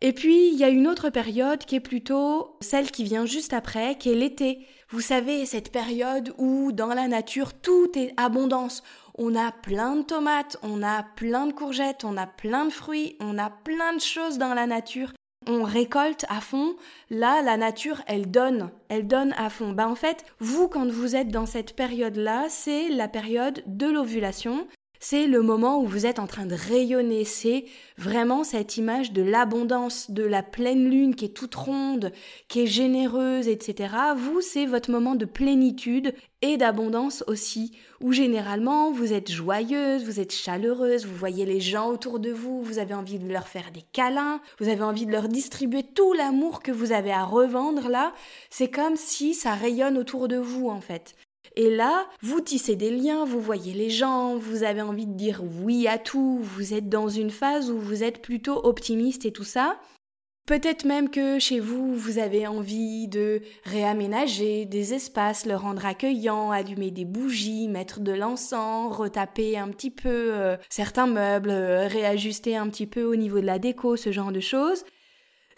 Et 0.00 0.12
puis, 0.12 0.50
il 0.52 0.58
y 0.58 0.64
a 0.64 0.68
une 0.68 0.88
autre 0.88 1.10
période 1.10 1.64
qui 1.64 1.76
est 1.76 1.80
plutôt 1.80 2.56
celle 2.60 2.90
qui 2.90 3.04
vient 3.04 3.24
juste 3.24 3.52
après, 3.52 3.96
qui 3.98 4.10
est 4.10 4.14
l'été. 4.14 4.66
Vous 4.90 5.00
savez, 5.00 5.46
cette 5.46 5.72
période 5.72 6.32
où 6.38 6.70
dans 6.72 6.94
la 6.94 7.08
nature 7.08 7.54
tout 7.54 7.90
est 7.96 8.12
abondance 8.16 8.82
on 9.18 9.34
a 9.34 9.50
plein 9.50 9.96
de 9.96 10.02
tomates, 10.02 10.58
on 10.62 10.82
a 10.82 11.02
plein 11.02 11.46
de 11.46 11.52
courgettes, 11.52 12.04
on 12.04 12.16
a 12.16 12.26
plein 12.26 12.66
de 12.66 12.70
fruits, 12.70 13.16
on 13.20 13.38
a 13.38 13.48
plein 13.48 13.94
de 13.94 14.00
choses 14.00 14.36
dans 14.38 14.52
la 14.52 14.66
nature. 14.66 15.12
On 15.48 15.62
récolte 15.62 16.26
à 16.28 16.40
fond. 16.40 16.76
Là, 17.08 17.40
la 17.40 17.56
nature, 17.56 18.02
elle 18.08 18.30
donne, 18.30 18.70
elle 18.88 19.06
donne 19.06 19.32
à 19.38 19.48
fond. 19.48 19.72
Ben, 19.72 19.86
en 19.86 19.94
fait, 19.94 20.24
vous, 20.38 20.68
quand 20.68 20.90
vous 20.90 21.16
êtes 21.16 21.28
dans 21.28 21.46
cette 21.46 21.74
période-là, 21.76 22.46
c'est 22.48 22.88
la 22.88 23.08
période 23.08 23.62
de 23.66 23.86
l'ovulation. 23.86 24.66
C'est 25.00 25.26
le 25.26 25.42
moment 25.42 25.80
où 25.80 25.86
vous 25.86 26.06
êtes 26.06 26.18
en 26.18 26.26
train 26.26 26.46
de 26.46 26.54
rayonner, 26.54 27.24
c'est 27.24 27.64
vraiment 27.98 28.44
cette 28.44 28.76
image 28.76 29.12
de 29.12 29.22
l'abondance, 29.22 30.10
de 30.10 30.24
la 30.24 30.42
pleine 30.42 30.88
lune 30.88 31.14
qui 31.14 31.26
est 31.26 31.36
toute 31.36 31.54
ronde, 31.54 32.12
qui 32.48 32.60
est 32.60 32.66
généreuse, 32.66 33.48
etc. 33.48 33.94
Vous, 34.16 34.40
c'est 34.40 34.66
votre 34.66 34.90
moment 34.90 35.14
de 35.14 35.24
plénitude 35.24 36.14
et 36.42 36.56
d'abondance 36.56 37.24
aussi, 37.26 37.72
où 38.00 38.12
généralement 38.12 38.90
vous 38.90 39.12
êtes 39.12 39.30
joyeuse, 39.30 40.04
vous 40.04 40.20
êtes 40.20 40.32
chaleureuse, 40.32 41.06
vous 41.06 41.16
voyez 41.16 41.46
les 41.46 41.60
gens 41.60 41.88
autour 41.88 42.18
de 42.18 42.30
vous, 42.30 42.62
vous 42.62 42.78
avez 42.78 42.94
envie 42.94 43.18
de 43.18 43.32
leur 43.32 43.48
faire 43.48 43.70
des 43.72 43.82
câlins, 43.92 44.40
vous 44.60 44.68
avez 44.68 44.82
envie 44.82 45.06
de 45.06 45.12
leur 45.12 45.28
distribuer 45.28 45.82
tout 45.82 46.12
l'amour 46.12 46.62
que 46.62 46.72
vous 46.72 46.92
avez 46.92 47.12
à 47.12 47.24
revendre 47.24 47.88
là. 47.88 48.12
C'est 48.50 48.70
comme 48.70 48.96
si 48.96 49.34
ça 49.34 49.54
rayonne 49.54 49.96
autour 49.98 50.28
de 50.28 50.36
vous 50.36 50.68
en 50.68 50.80
fait. 50.80 51.14
Et 51.56 51.70
là, 51.70 52.06
vous 52.20 52.42
tissez 52.42 52.76
des 52.76 52.90
liens, 52.90 53.24
vous 53.24 53.40
voyez 53.40 53.72
les 53.72 53.88
gens, 53.88 54.36
vous 54.36 54.62
avez 54.62 54.82
envie 54.82 55.06
de 55.06 55.14
dire 55.14 55.42
oui 55.62 55.88
à 55.88 55.96
tout, 55.96 56.38
vous 56.42 56.74
êtes 56.74 56.90
dans 56.90 57.08
une 57.08 57.30
phase 57.30 57.70
où 57.70 57.78
vous 57.78 58.04
êtes 58.04 58.20
plutôt 58.20 58.60
optimiste 58.64 59.24
et 59.24 59.32
tout 59.32 59.44
ça. 59.44 59.78
Peut-être 60.46 60.84
même 60.84 61.10
que 61.10 61.40
chez 61.40 61.58
vous, 61.58 61.96
vous 61.96 62.18
avez 62.18 62.46
envie 62.46 63.08
de 63.08 63.40
réaménager 63.64 64.64
des 64.64 64.94
espaces, 64.94 65.44
le 65.44 65.56
rendre 65.56 65.84
accueillant, 65.84 66.52
allumer 66.52 66.92
des 66.92 67.04
bougies, 67.04 67.66
mettre 67.68 67.98
de 67.98 68.12
l'encens, 68.12 68.94
retaper 68.94 69.58
un 69.58 69.68
petit 69.68 69.90
peu 69.90 70.08
euh, 70.08 70.56
certains 70.68 71.08
meubles, 71.08 71.50
euh, 71.50 71.88
réajuster 71.88 72.54
un 72.56 72.68
petit 72.68 72.86
peu 72.86 73.02
au 73.02 73.16
niveau 73.16 73.40
de 73.40 73.46
la 73.46 73.58
déco, 73.58 73.96
ce 73.96 74.12
genre 74.12 74.30
de 74.30 74.38
choses. 74.38 74.84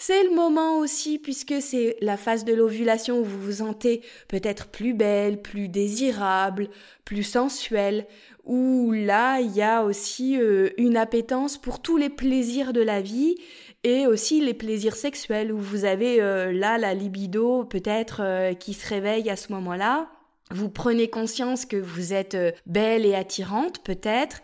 C'est 0.01 0.23
le 0.23 0.31
moment 0.31 0.79
aussi, 0.79 1.19
puisque 1.19 1.61
c'est 1.61 1.97
la 2.01 2.17
phase 2.17 2.45
de 2.45 2.55
l'ovulation 2.55 3.19
où 3.19 3.25
vous 3.25 3.41
vous 3.41 3.53
sentez 3.55 4.03
peut-être 4.29 4.69
plus 4.69 4.95
belle, 4.95 5.43
plus 5.43 5.69
désirable, 5.69 6.69
plus 7.05 7.25
sensuelle, 7.25 8.07
où 8.45 8.93
là, 8.93 9.41
il 9.41 9.51
y 9.57 9.63
a 9.63 9.83
aussi 9.83 10.41
euh, 10.41 10.71
une 10.79 10.97
appétence 10.97 11.59
pour 11.59 11.83
tous 11.83 11.97
les 11.97 12.11
plaisirs 12.11 12.73
de 12.73 12.81
la 12.81 13.01
vie 13.01 13.35
et 13.83 14.07
aussi 14.07 14.41
les 14.41 14.55
plaisirs 14.55 14.95
sexuels 14.95 15.53
où 15.53 15.59
vous 15.59 15.85
avez 15.85 16.23
euh, 16.23 16.53
là 16.53 16.79
la 16.79 16.95
libido 16.95 17.65
peut-être 17.65 18.21
euh, 18.23 18.55
qui 18.55 18.75
se 18.75 18.89
réveille 18.89 19.29
à 19.29 19.37
ce 19.37 19.53
moment-là. 19.53 20.09
Vous 20.53 20.71
prenez 20.71 21.11
conscience 21.11 21.67
que 21.67 21.77
vous 21.77 22.15
êtes 22.15 22.37
belle 22.67 23.05
et 23.05 23.17
attirante 23.17 23.83
peut-être 23.83 24.43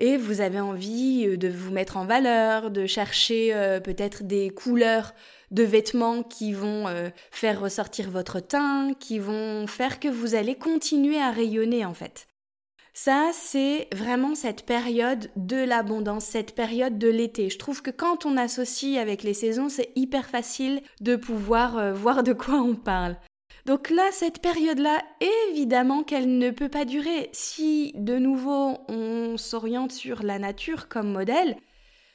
et 0.00 0.16
vous 0.16 0.40
avez 0.40 0.60
envie 0.60 1.38
de 1.38 1.48
vous 1.48 1.70
mettre 1.70 1.96
en 1.96 2.04
valeur, 2.04 2.70
de 2.70 2.86
chercher 2.86 3.52
peut-être 3.84 4.24
des 4.24 4.50
couleurs 4.50 5.14
de 5.50 5.62
vêtements 5.62 6.22
qui 6.22 6.52
vont 6.52 6.86
faire 7.30 7.60
ressortir 7.60 8.10
votre 8.10 8.40
teint, 8.40 8.92
qui 8.98 9.18
vont 9.18 9.66
faire 9.66 10.00
que 10.00 10.08
vous 10.08 10.34
allez 10.34 10.54
continuer 10.54 11.20
à 11.20 11.30
rayonner 11.30 11.84
en 11.84 11.94
fait. 11.94 12.26
Ça, 12.92 13.30
c'est 13.32 13.88
vraiment 13.94 14.34
cette 14.34 14.66
période 14.66 15.30
de 15.36 15.56
l'abondance, 15.56 16.24
cette 16.24 16.54
période 16.54 16.98
de 16.98 17.08
l'été. 17.08 17.48
Je 17.48 17.58
trouve 17.58 17.82
que 17.82 17.90
quand 17.90 18.26
on 18.26 18.36
associe 18.36 19.00
avec 19.00 19.22
les 19.22 19.34
saisons, 19.34 19.68
c'est 19.68 19.90
hyper 19.94 20.28
facile 20.28 20.82
de 21.00 21.16
pouvoir 21.16 21.78
euh, 21.78 21.92
voir 21.92 22.22
de 22.22 22.32
quoi 22.32 22.56
on 22.56 22.74
parle. 22.74 23.16
Donc 23.66 23.90
là, 23.90 24.02
cette 24.12 24.40
période-là, 24.40 25.02
évidemment 25.48 26.02
qu'elle 26.02 26.38
ne 26.38 26.50
peut 26.50 26.68
pas 26.68 26.84
durer. 26.84 27.28
Si 27.32 27.92
de 27.94 28.16
nouveau 28.16 28.78
on 28.88 29.36
s'oriente 29.36 29.92
sur 29.92 30.22
la 30.22 30.38
nature 30.38 30.88
comme 30.88 31.12
modèle, 31.12 31.56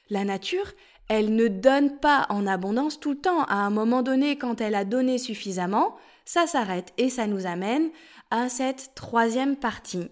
la 0.09 0.23
nature, 0.23 0.71
elle 1.07 1.35
ne 1.35 1.47
donne 1.47 1.99
pas 1.99 2.25
en 2.29 2.47
abondance 2.47 2.99
tout 2.99 3.11
le 3.11 3.21
temps. 3.21 3.43
À 3.43 3.55
un 3.55 3.69
moment 3.69 4.01
donné, 4.01 4.37
quand 4.37 4.61
elle 4.61 4.75
a 4.75 4.85
donné 4.85 5.17
suffisamment, 5.17 5.95
ça 6.25 6.47
s'arrête 6.47 6.93
et 6.97 7.09
ça 7.09 7.27
nous 7.27 7.45
amène 7.45 7.89
à 8.31 8.49
cette 8.49 8.91
troisième 8.95 9.55
partie 9.55 10.09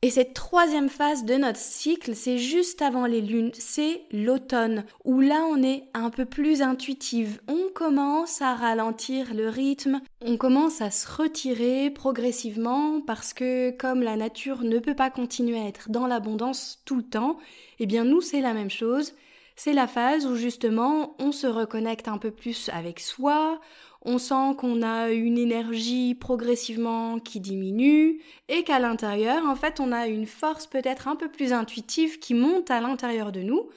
Et 0.00 0.10
cette 0.10 0.32
troisième 0.32 0.88
phase 0.88 1.24
de 1.24 1.34
notre 1.34 1.58
cycle, 1.58 2.14
c'est 2.14 2.38
juste 2.38 2.82
avant 2.82 3.04
les 3.04 3.20
lunes, 3.20 3.50
c'est 3.58 4.02
l'automne, 4.12 4.84
où 5.04 5.20
là 5.20 5.44
on 5.50 5.60
est 5.60 5.88
un 5.92 6.10
peu 6.10 6.24
plus 6.24 6.62
intuitive, 6.62 7.40
on 7.48 7.68
commence 7.74 8.40
à 8.40 8.54
ralentir 8.54 9.34
le 9.34 9.48
rythme, 9.48 10.00
on 10.20 10.36
commence 10.36 10.80
à 10.80 10.92
se 10.92 11.10
retirer 11.10 11.90
progressivement 11.90 13.00
parce 13.00 13.34
que 13.34 13.72
comme 13.72 14.02
la 14.02 14.14
nature 14.14 14.62
ne 14.62 14.78
peut 14.78 14.94
pas 14.94 15.10
continuer 15.10 15.58
à 15.58 15.66
être 15.66 15.90
dans 15.90 16.06
l'abondance 16.06 16.80
tout 16.84 16.96
le 16.96 17.02
temps, 17.02 17.36
eh 17.80 17.86
bien 17.86 18.04
nous 18.04 18.20
c'est 18.20 18.40
la 18.40 18.54
même 18.54 18.70
chose, 18.70 19.14
c'est 19.56 19.72
la 19.72 19.88
phase 19.88 20.26
où 20.26 20.36
justement 20.36 21.16
on 21.18 21.32
se 21.32 21.48
reconnecte 21.48 22.06
un 22.06 22.18
peu 22.18 22.30
plus 22.30 22.70
avec 22.72 23.00
soi, 23.00 23.60
on 24.02 24.18
sent 24.18 24.54
qu'on 24.58 24.82
a 24.82 25.10
une 25.10 25.38
énergie 25.38 26.14
progressivement 26.14 27.18
qui 27.18 27.40
diminue 27.40 28.20
et 28.48 28.64
qu'à 28.64 28.78
l'intérieur, 28.78 29.44
en 29.44 29.56
fait, 29.56 29.80
on 29.80 29.92
a 29.92 30.06
une 30.06 30.26
force 30.26 30.66
peut-être 30.66 31.08
un 31.08 31.16
peu 31.16 31.30
plus 31.30 31.52
intuitive 31.52 32.18
qui 32.18 32.34
monte 32.34 32.70
à 32.70 32.80
l'intérieur 32.80 33.32
de 33.32 33.40
nous. 33.40 33.68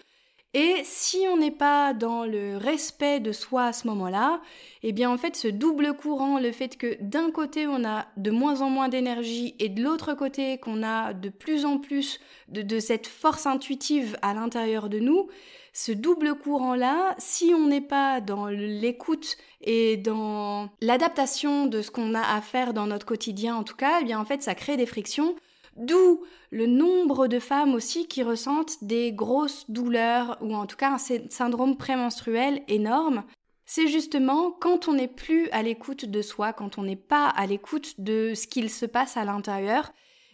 Et 0.54 0.82
si 0.84 1.26
on 1.30 1.38
n'est 1.38 1.50
pas 1.50 1.94
dans 1.94 2.26
le 2.26 2.58
respect 2.58 3.22
de 3.22 3.32
soi 3.32 3.68
à 3.68 3.74
ce 3.74 3.88
moment-là, 3.88 4.42
eh 4.84 4.92
bien 4.92 5.10
en 5.10 5.18
fait 5.18 5.38
ce 5.38 5.48
double 5.48 5.94
courant, 5.96 6.40
le 6.40 6.52
fait 6.52 6.76
que 6.78 6.98
d'un 7.00 7.32
côté 7.32 7.68
on 7.68 7.86
a 7.86 8.08
de 8.18 8.32
moins 8.32 8.60
en 8.60 8.70
moins 8.70 8.90
d'énergie 8.90 9.56
et 9.60 9.70
de 9.70 9.82
l'autre 9.82 10.14
côté 10.14 10.58
qu'on 10.58 10.84
a 10.84 11.14
de 11.14 11.30
plus 11.30 11.64
en 11.64 11.78
plus 11.78 12.20
de, 12.50 12.64
de 12.64 12.80
cette 12.80 13.08
force 13.08 13.46
intuitive 13.46 14.18
à 14.22 14.34
l'intérieur 14.34 14.90
de 14.90 15.00
nous, 15.00 15.30
ce 15.72 15.94
double 15.94 16.36
courant-là, 16.36 17.16
si 17.18 17.54
on 17.56 17.68
n'est 17.68 17.80
pas 17.80 18.20
dans 18.20 18.48
l'écoute 18.48 19.38
et 19.62 19.96
dans 19.96 20.70
l'adaptation 20.82 21.66
de 21.66 21.82
ce 21.82 21.92
qu'on 21.92 22.14
a 22.14 22.36
à 22.36 22.42
faire 22.42 22.74
dans 22.74 22.88
notre 22.88 23.06
quotidien 23.06 23.56
en 23.56 23.64
tout 23.64 23.78
cas, 23.78 24.00
eh 24.02 24.04
bien 24.04 24.20
en 24.20 24.26
fait 24.26 24.44
ça 24.44 24.54
crée 24.54 24.76
des 24.76 24.86
frictions. 24.86 25.34
D'où 25.78 26.24
le 26.52 26.66
nombre 26.68 27.28
de 27.28 27.40
femmes 27.40 27.74
aussi 27.74 28.08
qui 28.08 28.24
ressentent 28.24 28.84
des 28.84 29.12
grosses 29.12 29.70
douleurs 29.70 30.38
ou 30.42 30.54
en 30.54 30.66
tout 30.66 30.76
cas 30.76 30.92
un 30.92 31.30
syndrome 31.30 31.78
prémenstruel 31.78 32.62
énorme. 32.68 33.24
C'est 33.66 33.88
justement 33.88 34.52
quand 34.52 34.90
on 34.90 34.94
n'est 34.94 35.08
plus 35.08 35.50
à 35.52 35.64
l'écoute 35.64 36.06
de 36.06 36.22
soi, 36.22 36.52
quand 36.52 36.78
on 36.78 36.84
n'est 36.84 36.98
pas 36.98 37.28
à 37.28 37.46
l'écoute 37.46 38.02
de 38.02 38.34
ce 38.36 38.48
qu'il 38.48 38.70
se 38.70 38.86
passe 38.86 39.16
à 39.16 39.24
l'intérieur, 39.24 39.92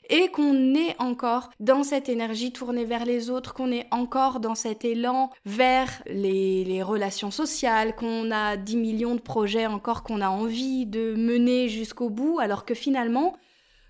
et 0.09 0.29
qu'on 0.29 0.73
est 0.73 0.95
encore 0.99 1.49
dans 1.59 1.83
cette 1.83 2.09
énergie 2.09 2.51
tournée 2.51 2.85
vers 2.85 3.05
les 3.05 3.29
autres, 3.29 3.53
qu'on 3.53 3.71
est 3.71 3.87
encore 3.91 4.39
dans 4.39 4.55
cet 4.55 4.85
élan 4.85 5.31
vers 5.45 6.01
les, 6.07 6.81
relations 6.81 7.31
sociales, 7.31 7.95
qu'on 7.95 8.31
a 8.31 8.55
10 8.55 8.77
millions 8.77 9.15
de 9.15 9.21
projets 9.21 9.65
encore 9.65 10.03
qu'on 10.03 10.21
a 10.21 10.29
envie 10.29 10.85
de 10.85 11.15
mener 11.15 11.67
jusqu'au 11.67 12.09
bout, 12.09 12.39
alors 12.39 12.65
que 12.65 12.73
finalement, 12.73 13.35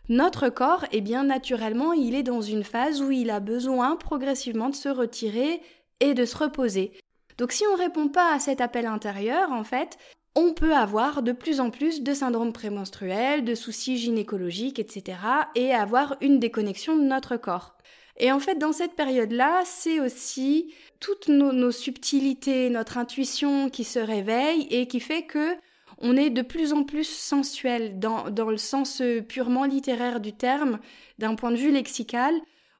notre 0.09 0.49
corps, 0.49 0.85
eh 0.91 1.01
bien 1.01 1.23
naturellement, 1.23 1.93
il 1.93 2.15
est 2.15 2.23
dans 2.23 2.41
une 2.41 2.63
phase 2.63 3.01
où 3.01 3.11
il 3.11 3.29
a 3.29 3.39
besoin 3.39 3.95
progressivement 3.95 4.69
de 4.69 4.75
se 4.75 4.89
retirer 4.89 5.61
et 5.99 6.13
de 6.13 6.25
se 6.25 6.37
reposer. 6.37 6.93
Donc 7.37 7.51
si 7.51 7.65
on 7.67 7.77
ne 7.77 7.81
répond 7.81 8.07
pas 8.07 8.33
à 8.33 8.39
cet 8.39 8.61
appel 8.61 8.85
intérieur, 8.85 9.51
en 9.51 9.63
fait, 9.63 9.97
on 10.35 10.53
peut 10.53 10.75
avoir 10.75 11.23
de 11.23 11.31
plus 11.31 11.59
en 11.59 11.71
plus 11.71 12.03
de 12.03 12.13
syndromes 12.13 12.53
prémenstruels, 12.53 13.43
de 13.43 13.55
soucis 13.55 13.97
gynécologiques, 13.97 14.79
etc. 14.79 15.17
et 15.55 15.73
avoir 15.73 16.15
une 16.21 16.39
déconnexion 16.39 16.95
de 16.95 17.03
notre 17.03 17.37
corps. 17.37 17.75
Et 18.19 18.31
en 18.31 18.39
fait, 18.39 18.55
dans 18.55 18.71
cette 18.71 18.95
période-là, 18.95 19.63
c'est 19.65 19.99
aussi 19.99 20.73
toutes 20.99 21.27
nos, 21.27 21.71
subtilités, 21.71 22.69
notre 22.69 22.97
intuition 22.97 23.69
qui 23.69 23.83
se 23.83 23.99
réveille 23.99 24.67
et 24.71 24.87
qui 24.87 24.99
fait 24.99 25.23
que 25.23 25.55
on 25.99 26.15
est 26.15 26.29
de 26.29 26.41
plus 26.41 26.73
en 26.73 26.83
plus 26.83 27.07
sensuel 27.07 27.99
dans, 27.99 28.29
dans 28.29 28.49
le 28.49 28.57
sens 28.57 29.01
purement 29.27 29.65
littéraire 29.65 30.19
du 30.19 30.33
terme, 30.33 30.79
d'un 31.17 31.35
point 31.35 31.51
de 31.51 31.57
vue 31.57 31.71
lexical 31.71 32.33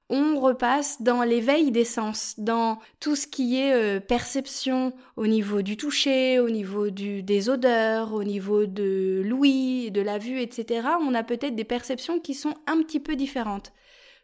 on 0.10 0.40
repasse 0.40 1.02
dans 1.02 1.24
l'éveil 1.24 1.72
des 1.72 1.84
sens, 1.84 2.36
dans 2.38 2.80
tout 3.00 3.16
ce 3.16 3.28
qui 3.28 3.60
est 3.60 3.74
euh, 3.74 4.00
perception 4.00 4.94
au 5.18 5.28
niveau 5.28 5.62
du 5.62 5.76
toucher, 5.76 6.40
au 6.40 6.50
niveau 6.50 6.90
des 6.90 7.50
odeurs, 7.50 8.14
au 8.14 8.24
niveau 8.24 8.66
de 8.66 9.22
l'ouïe, 9.26 9.92
de 9.92 10.02
la 10.02 10.18
vue, 10.18 10.40
etc. 10.40 10.88
On 11.02 11.14
a 11.14 11.24
peut-être 11.24 11.56
des 11.56 11.66
perceptions 11.66 12.20
qui 12.20 12.36
sont 12.36 12.54
un 12.68 12.82
petit 12.82 13.02
peu 13.02 13.16
différentes. 13.16 13.74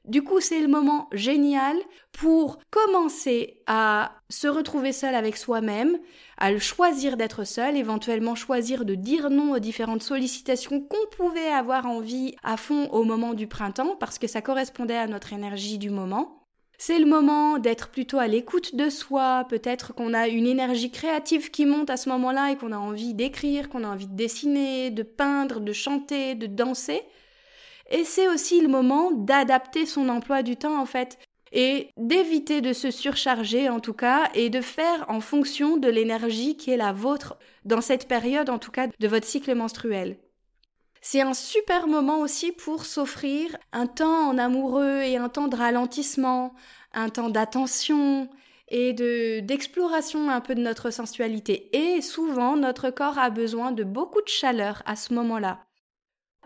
Du 0.05 0.21
coup, 0.21 0.41
c'est 0.41 0.59
le 0.59 0.67
moment 0.67 1.07
génial 1.13 1.77
pour 2.11 2.59
commencer 2.69 3.61
à 3.67 4.11
se 4.29 4.47
retrouver 4.49 4.91
seul 4.91 5.15
avec 5.15 5.37
soi-même, 5.37 5.97
à 6.37 6.51
le 6.51 6.59
choisir 6.59 7.15
d'être 7.15 7.45
seul, 7.45 7.77
éventuellement 7.77 8.35
choisir 8.35 8.83
de 8.83 8.95
dire 8.95 9.29
non 9.29 9.53
aux 9.53 9.59
différentes 9.59 10.03
sollicitations 10.03 10.81
qu'on 10.81 11.07
pouvait 11.15 11.47
avoir 11.47 11.85
envie 11.85 12.35
à 12.43 12.57
fond 12.57 12.89
au 12.91 13.05
moment 13.05 13.33
du 13.33 13.47
printemps, 13.47 13.95
parce 13.97 14.19
que 14.19 14.27
ça 14.27 14.41
correspondait 14.41 14.97
à 14.97 15.07
notre 15.07 15.31
énergie 15.31 15.77
du 15.77 15.89
moment. 15.89 16.43
C'est 16.77 16.99
le 16.99 17.05
moment 17.05 17.59
d'être 17.59 17.89
plutôt 17.89 18.19
à 18.19 18.27
l'écoute 18.27 18.75
de 18.75 18.89
soi, 18.89 19.45
peut-être 19.47 19.93
qu'on 19.93 20.13
a 20.13 20.27
une 20.27 20.47
énergie 20.47 20.91
créative 20.91 21.49
qui 21.49 21.65
monte 21.65 21.89
à 21.89 21.95
ce 21.95 22.09
moment-là 22.09 22.51
et 22.51 22.57
qu'on 22.57 22.73
a 22.73 22.77
envie 22.77 23.13
d'écrire, 23.13 23.69
qu'on 23.69 23.85
a 23.85 23.87
envie 23.87 24.07
de 24.07 24.17
dessiner, 24.17 24.91
de 24.91 25.03
peindre, 25.03 25.61
de 25.61 25.71
chanter, 25.71 26.35
de 26.35 26.47
danser. 26.47 27.03
Et 27.89 28.03
c'est 28.03 28.27
aussi 28.27 28.61
le 28.61 28.67
moment 28.67 29.11
d'adapter 29.11 29.85
son 29.85 30.09
emploi 30.09 30.43
du 30.43 30.55
temps 30.55 30.79
en 30.79 30.85
fait 30.85 31.17
et 31.51 31.89
d'éviter 31.97 32.61
de 32.61 32.73
se 32.73 32.89
surcharger 32.89 33.69
en 33.69 33.79
tout 33.79 33.93
cas 33.93 34.29
et 34.33 34.49
de 34.49 34.61
faire 34.61 35.05
en 35.07 35.21
fonction 35.21 35.77
de 35.77 35.87
l'énergie 35.87 36.57
qui 36.57 36.71
est 36.71 36.77
la 36.77 36.91
vôtre 36.91 37.37
dans 37.63 37.81
cette 37.81 38.07
période 38.07 38.49
en 38.49 38.57
tout 38.57 38.71
cas 38.71 38.87
de 38.87 39.07
votre 39.07 39.27
cycle 39.27 39.53
menstruel. 39.53 40.17
C'est 41.05 41.21
un 41.21 41.33
super 41.33 41.87
moment 41.87 42.21
aussi 42.21 42.51
pour 42.53 42.85
s'offrir 42.85 43.55
un 43.73 43.87
temps 43.87 44.29
en 44.29 44.37
amoureux 44.37 45.01
et 45.01 45.17
un 45.17 45.29
temps 45.29 45.49
de 45.49 45.55
ralentissement, 45.55 46.53
un 46.93 47.09
temps 47.09 47.29
d'attention 47.29 48.29
et 48.69 48.93
de 48.93 49.41
d'exploration 49.41 50.29
un 50.29 50.39
peu 50.39 50.55
de 50.55 50.61
notre 50.61 50.91
sensualité. 50.91 51.69
Et 51.75 52.01
souvent, 52.01 52.55
notre 52.55 52.89
corps 52.89 53.19
a 53.19 53.29
besoin 53.29 53.71
de 53.71 53.83
beaucoup 53.83 54.21
de 54.21 54.29
chaleur 54.29 54.81
à 54.85 54.95
ce 54.95 55.13
moment-là. 55.13 55.59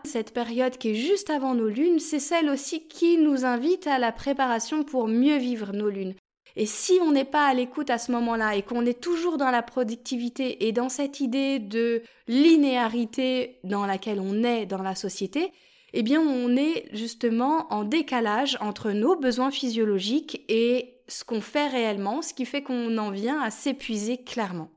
Cette 0.04 0.32
période 0.32 0.78
qui 0.78 0.90
est 0.90 0.94
juste 0.94 1.30
avant 1.30 1.54
nos 1.54 1.68
lunes, 1.68 1.98
c'est 1.98 2.20
celle 2.20 2.48
aussi 2.48 2.86
qui 2.88 3.18
nous 3.18 3.44
invite 3.44 3.86
à 3.86 3.98
la 3.98 4.12
préparation 4.12 4.84
pour 4.84 5.08
mieux 5.08 5.36
vivre 5.36 5.72
nos 5.72 5.90
lunes. 5.90 6.14
Et 6.56 6.66
si 6.66 6.98
on 7.02 7.12
n'est 7.12 7.24
pas 7.24 7.46
à 7.46 7.54
l'écoute 7.54 7.90
à 7.90 7.98
ce 7.98 8.10
moment-là 8.12 8.56
et 8.56 8.62
qu'on 8.62 8.86
est 8.86 9.00
toujours 9.00 9.36
dans 9.36 9.50
la 9.50 9.62
productivité 9.62 10.66
et 10.66 10.72
dans 10.72 10.88
cette 10.88 11.20
idée 11.20 11.58
de 11.58 12.02
linéarité 12.26 13.60
dans 13.64 13.86
laquelle 13.86 14.20
on 14.20 14.42
est 14.42 14.66
dans 14.66 14.82
la 14.82 14.94
société, 14.94 15.52
eh 15.92 16.02
bien 16.02 16.20
on 16.20 16.56
est 16.56 16.88
justement 16.92 17.72
en 17.72 17.84
décalage 17.84 18.58
entre 18.60 18.90
nos 18.90 19.16
besoins 19.16 19.50
physiologiques 19.50 20.44
et 20.48 20.96
ce 21.06 21.24
qu'on 21.24 21.40
fait 21.40 21.68
réellement, 21.68 22.22
ce 22.22 22.34
qui 22.34 22.44
fait 22.44 22.62
qu'on 22.62 22.98
en 22.98 23.10
vient 23.10 23.40
à 23.40 23.50
s'épuiser 23.50 24.18
clairement. 24.18 24.70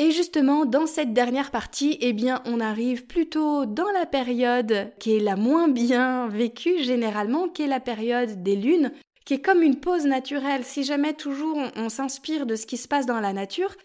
Et 0.00 0.12
justement, 0.12 0.64
dans 0.64 0.86
cette 0.86 1.12
dernière 1.12 1.50
partie, 1.50 1.98
eh 2.00 2.14
bien, 2.14 2.40
on 2.46 2.58
arrive 2.58 3.04
plutôt 3.04 3.66
dans 3.66 3.90
la 3.92 4.06
période 4.06 4.90
qui 4.98 5.14
est 5.14 5.20
la 5.20 5.36
moins 5.36 5.68
bien 5.68 6.26
vécue 6.28 6.82
généralement, 6.82 7.50
qui 7.50 7.64
est 7.64 7.66
la 7.66 7.80
période 7.80 8.42
des 8.42 8.56
lunes, 8.56 8.92
qui 9.26 9.34
est 9.34 9.42
comme 9.42 9.62
une 9.62 9.78
pause 9.78 10.06
naturelle. 10.06 10.64
Si 10.64 10.84
jamais 10.84 11.12
toujours 11.12 11.58
on, 11.76 11.90
s'inspire 11.90 12.46
de 12.46 12.56
ce 12.56 12.64
qui 12.64 12.78
se 12.78 12.88
passe 12.88 13.04
dans 13.04 13.20
la 13.20 13.34
nature, 13.34 13.76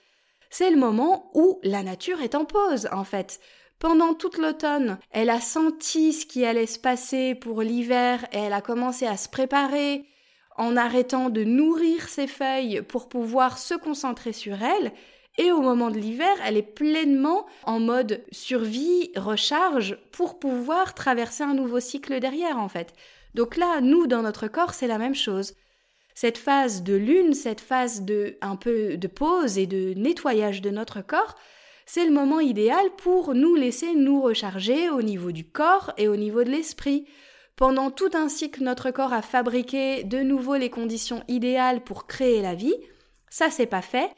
c'est 0.50 0.69
le 0.69 0.77
moment 0.77 1.31
où 1.34 1.60
la 1.63 1.84
nature 1.84 2.22
est 2.22 2.36
en 2.36 2.45
pause, 2.45 2.88
en 2.93 3.03
fait. 3.03 3.41
Pendant 3.77 4.13
toute 4.13 4.38
l'automne, 4.38 5.00
elle 5.12 5.29
a 5.29 5.41
senti 5.41 6.13
ce 6.13 6.25
qui 6.25 6.45
allait 6.45 6.65
se 6.65 6.79
passer 6.79 7.36
pour 7.36 7.62
l'hiver 7.62 8.25
et 8.31 8.38
elle 8.38 8.53
a 8.53 8.62
commencé 8.62 9.05
à 9.05 9.17
se 9.17 9.27
préparer 9.27 10.05
en 10.55 10.77
arrêtant 10.77 11.29
de 11.29 11.43
nourrir 11.43 12.07
ses 12.07 12.27
feuilles 12.27 12.84
pour 12.84 13.10
pouvoir 13.10 13.57
se 13.57 13.74
concentrer 13.74 14.31
sur 14.31 14.63
elle. 14.63 14.93
Et 15.38 15.51
au 15.51 15.62
moment 15.62 15.92
de 15.92 15.98
l'hiver, 15.98 16.34
elle 16.46 16.58
est 16.58 16.62
pleinement 16.62 17.46
en 17.63 17.80
mode 17.80 18.24
survie, 18.32 19.12
recharge, 19.15 19.98
pour 20.12 20.39
pouvoir 20.39 20.94
traverser 20.94 21.44
un 21.44 21.54
nouveau 21.54 21.80
cycle 21.80 22.20
derrière, 22.20 22.58
en 22.58 22.70
fait. 22.70 22.94
Donc 23.34 23.58
là, 23.58 23.82
nous, 23.82 24.08
dans 24.08 24.22
notre 24.22 24.48
corps, 24.48 24.74
c'est 24.74 24.88
la 24.88 24.98
même 24.98 25.15
chose. 25.15 25.54
Cette 26.13 26.38
phase 26.38 26.84
de 26.84 26.94
lune, 26.96 27.34
cette 27.34 27.60
phase 27.60 28.04
de 28.04 28.38
un 28.39 28.56
peu 28.56 28.96
de 28.96 29.08
pause 29.08 29.58
et 29.58 29.68
de 29.68 29.94
nettoyage 29.96 30.62
de 30.62 30.70
notre 30.70 31.01
corps, 31.01 31.36
c'est 31.86 32.06
le 32.06 32.12
moment 32.12 32.39
idéal 32.39 32.89
pour 32.98 33.36
nous 33.36 33.56
laisser 33.56 33.94
nous 33.94 34.22
recharger 34.22 34.89
au 34.89 35.01
niveau 35.01 35.34
du 35.34 35.44
corps 35.44 35.92
et 35.98 36.08
au 36.08 36.15
niveau 36.15 36.46
de 36.46 36.50
l'esprit. 36.50 37.06
Pendant 37.58 37.92
tout 37.92 38.10
un 38.13 38.30
cycle, 38.30 38.63
notre 38.63 38.92
corps 38.92 39.13
a 39.13 39.22
fabriqué 39.22 40.04
de 40.04 40.20
nouveau 40.20 40.56
les 40.56 40.70
conditions 40.70 41.24
idéales 41.27 41.84
pour 41.84 42.08
créer 42.08 42.42
la 42.42 42.56
vie. 42.56 42.75
Ça, 43.30 43.50
c'est 43.50 43.65
pas 43.65 43.82
fait. 43.82 44.10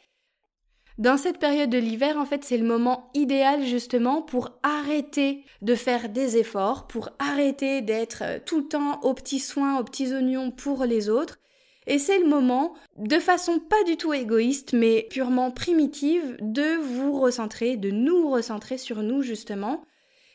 Dans 0.98 1.18
cette 1.18 1.38
période 1.38 1.70
de 1.70 1.78
l'hiver, 1.78 2.18
en 2.18 2.26
fait, 2.26 2.44
c'est 2.44 2.58
le 2.58 2.66
moment 2.66 3.12
idéal 3.14 3.64
justement 3.64 4.24
pour 4.24 4.58
arrêter 4.64 5.44
de 5.62 5.76
faire 5.76 6.10
des 6.10 6.38
efforts, 6.38 6.88
pour 6.88 7.10
arrêter 7.20 7.82
d'être 7.82 8.24
euh, 8.24 8.40
tout 8.44 8.62
le 8.62 8.68
temps 8.68 9.00
aux 9.02 9.14
petits 9.14 9.40
soins, 9.40 9.80
aux 9.80 9.84
petits 9.84 10.12
oignons 10.14 10.50
pour 10.50 10.86
les 10.86 11.10
autres. 11.10 11.38
Et 11.86 12.00
c'est 12.00 12.18
le 12.18 12.28
moment, 12.28 12.74
de 12.98 13.20
façon 13.20 13.60
pas 13.60 13.84
du 13.86 13.96
tout 13.96 14.12
égoïste, 14.12 14.74
mais 14.74 15.08
purement 15.12 15.52
primitive, 15.52 16.36
de 16.42 16.78
vous 16.78 17.20
recentrer, 17.20 17.78
de 17.78 17.92
nous 17.92 18.32
recentrer 18.32 18.80
sur 18.80 19.04
nous 19.04 19.22
justement, 19.22 19.84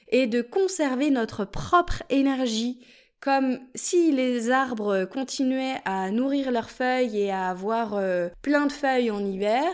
et 0.08 0.28
de 0.28 0.42
conserver 0.42 1.10
notre 1.10 1.44
propre 1.44 2.04
énergie, 2.08 2.86
comme 3.20 3.58
si 3.74 4.12
les 4.12 4.50
arbres 4.50 5.06
continuaient 5.06 5.80
à 5.84 6.10
nourrir 6.12 6.52
leurs 6.52 6.70
feuilles 6.70 7.18
et 7.18 7.30
à 7.32 7.48
avoir 7.48 7.94
euh, 7.94 8.28
plein 8.42 8.66
de 8.66 8.72
feuilles 8.72 9.10
en 9.10 9.24
hiver, 9.24 9.64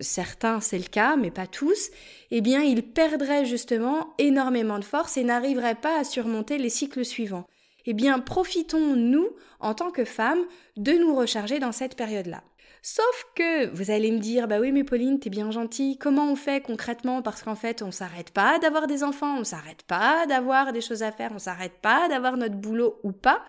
certains 0.00 0.60
c'est 0.60 0.78
le 0.78 0.84
cas, 0.84 1.16
mais 1.16 1.30
pas 1.30 1.46
tous, 1.46 1.90
eh 2.30 2.40
bien 2.40 2.62
ils 2.62 2.82
perdraient 2.82 3.44
justement 3.44 4.14
énormément 4.18 4.78
de 4.78 4.84
force 4.84 5.16
et 5.16 5.24
n'arriveraient 5.24 5.74
pas 5.74 5.98
à 5.98 6.04
surmonter 6.04 6.58
les 6.58 6.70
cycles 6.70 7.04
suivants. 7.04 7.46
Eh 7.86 7.92
bien 7.92 8.18
profitons, 8.18 8.96
nous, 8.96 9.28
en 9.60 9.74
tant 9.74 9.90
que 9.90 10.04
femmes, 10.04 10.44
de 10.76 10.92
nous 10.92 11.14
recharger 11.14 11.58
dans 11.58 11.72
cette 11.72 11.96
période-là. 11.96 12.42
Sauf 12.86 13.24
que 13.34 13.74
vous 13.74 13.90
allez 13.90 14.10
me 14.10 14.18
dire, 14.18 14.46
bah 14.46 14.60
oui, 14.60 14.70
mais 14.70 14.84
Pauline, 14.84 15.18
t'es 15.18 15.30
bien 15.30 15.50
gentille. 15.50 15.96
Comment 15.96 16.30
on 16.30 16.36
fait 16.36 16.60
concrètement? 16.60 17.22
Parce 17.22 17.42
qu'en 17.42 17.54
fait, 17.54 17.80
on 17.80 17.90
s'arrête 17.90 18.30
pas 18.30 18.58
d'avoir 18.58 18.86
des 18.86 19.02
enfants, 19.02 19.38
on 19.38 19.44
s'arrête 19.44 19.84
pas 19.84 20.26
d'avoir 20.26 20.70
des 20.70 20.82
choses 20.82 21.02
à 21.02 21.10
faire, 21.10 21.30
on 21.34 21.38
s'arrête 21.38 21.80
pas 21.80 22.08
d'avoir 22.08 22.36
notre 22.36 22.56
boulot 22.56 23.00
ou 23.02 23.12
pas. 23.12 23.42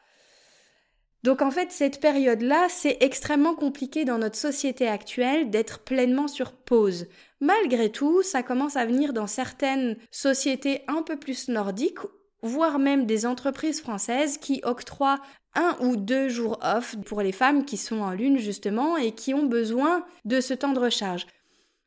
Donc 1.25 1.41
en 1.41 1.49
fait, 1.49 1.71
cette 1.71 1.99
période-là, 1.99 2.67
c'est 2.69 2.97
extrêmement 2.99 3.55
compliqué 3.55 4.05
dans 4.05 4.19
notre 4.19 4.35
société 4.35 4.87
actuelle 4.87 5.49
d'être 5.49 5.79
pleinement 5.79 6.27
sur 6.27 6.51
pause. 6.51 7.07
Malgré 7.41 7.91
tout, 7.91 8.21
ça 8.21 8.43
commence 8.43 8.75
à 8.75 8.85
venir 8.85 9.11
dans 9.11 9.25
certaines 9.25 9.97
sociétés 10.11 10.83
un 10.87 11.01
peu 11.01 11.17
plus 11.17 11.47
nordiques, 11.49 11.97
voire 12.43 12.77
même 12.77 13.07
des 13.07 13.25
entreprises 13.25 13.81
françaises 13.81 14.37
qui 14.37 14.61
octroient 14.63 15.19
un 15.55 15.75
ou 15.79 15.95
deux 15.95 16.29
jours 16.29 16.59
off 16.61 16.95
pour 17.07 17.23
les 17.23 17.31
femmes 17.31 17.65
qui 17.65 17.77
sont 17.77 18.01
en 18.01 18.11
lune 18.11 18.37
justement 18.37 18.95
et 18.95 19.11
qui 19.11 19.33
ont 19.33 19.47
besoin 19.47 20.05
de 20.25 20.39
ce 20.39 20.53
temps 20.53 20.73
de 20.73 20.79
recharge. 20.79 21.25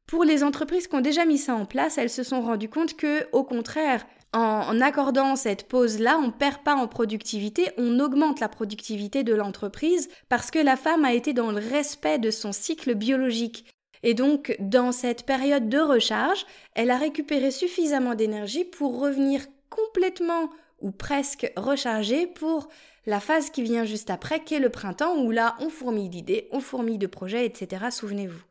Pour 0.09 0.25
les 0.25 0.43
entreprises 0.43 0.89
qui 0.89 0.97
ont 0.97 1.01
déjà 1.01 1.25
mis 1.25 1.39
ça 1.39 1.55
en 1.55 1.65
place, 1.65 1.97
elles 1.97 2.11
se 2.11 2.25
sont 2.25 2.41
rendues 2.41 2.71
compte 2.71 2.97
que, 2.97 3.29
au 3.31 3.45
contraire, 3.45 4.05
en, 4.33 4.81
accordant 4.81 5.37
cette 5.37 5.69
pause-là, 5.69 6.19
on 6.19 6.27
ne 6.27 6.33
perd 6.33 6.59
pas 6.59 6.75
en 6.75 6.87
productivité, 6.87 7.71
on 7.79 7.99
augmente 7.99 8.41
la 8.41 8.49
productivité 8.49 9.23
de 9.25 9.35
l'entreprise 9.35 10.09
parce 10.29 10.51
que 10.51 10.59
la 10.59 10.77
femme 10.77 11.05
a 11.05 11.15
été 11.15 11.33
dans 11.33 11.51
le 11.51 11.59
respect 11.59 12.19
de 12.19 12.31
son 12.31 12.53
cycle 12.53 12.95
biologique. 12.95 13.65
Et 14.03 14.15
donc, 14.15 14.55
dans 14.61 14.93
cette 14.93 15.25
période 15.25 15.69
de 15.69 15.79
recharge, 15.79 16.47
elle 16.75 16.91
a 16.91 16.99
récupéré 16.99 17.51
suffisamment 17.51 18.15
d'énergie 18.15 18.65
pour 18.65 19.01
revenir 19.01 19.47
complètement 19.71 20.51
ou 20.81 20.91
presque 20.91 21.51
rechargée 21.57 22.27
pour 22.27 22.69
la 23.07 23.21
phase 23.21 23.51
qui 23.51 23.63
vient 23.63 23.85
juste 23.85 24.11
après, 24.11 24.45
qui 24.45 24.55
est 24.55 24.61
le 24.61 24.69
printemps, 24.69 25.17
où 25.17 25.31
là, 25.31 25.57
on 25.61 25.71
fourmille 25.71 26.11
d'idées, 26.11 26.49
on 26.53 26.61
fourmille 26.61 26.99
de 26.99 27.07
projets, 27.07 27.47
etc. 27.47 27.87
Souvenez-vous. 27.91 28.43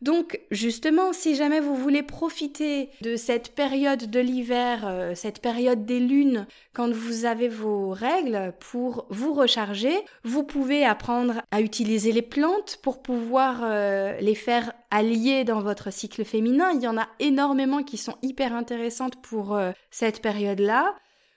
Donc 0.00 0.40
justement, 0.50 1.12
si 1.12 1.34
jamais 1.34 1.60
vous 1.60 1.74
voulez 1.74 2.02
profiter 2.02 2.90
de 3.00 3.16
cette 3.16 3.54
période 3.54 4.08
de 4.10 4.20
l'hiver, 4.20 4.84
euh, 4.86 5.14
cette 5.14 5.40
période 5.40 5.86
des 5.86 5.98
lunes, 5.98 6.46
quand 6.72 6.90
vous 6.92 7.24
avez 7.24 7.48
vos 7.48 7.90
règles 7.90 8.52
pour 8.60 9.06
vous 9.10 9.34
recharger, 9.34 9.94
vous 10.22 10.44
pouvez 10.44 10.84
apprendre 10.84 11.42
à 11.50 11.60
utiliser 11.60 12.12
les 12.12 12.22
plantes 12.22 12.78
pour 12.82 13.02
pouvoir 13.02 13.60
euh, 13.62 14.16
les 14.20 14.36
faire 14.36 14.72
allier 14.90 15.42
dans 15.42 15.60
votre 15.60 15.92
cycle 15.92 16.24
féminin. 16.24 16.70
Il 16.74 16.82
y 16.82 16.88
en 16.88 16.98
a 16.98 17.08
énormément 17.18 17.82
qui 17.82 17.96
sont 17.96 18.16
hyper 18.22 18.54
intéressantes 18.54 19.20
pour 19.20 19.56
euh, 19.56 19.72
cette 19.90 20.22
période-là. 20.22 20.94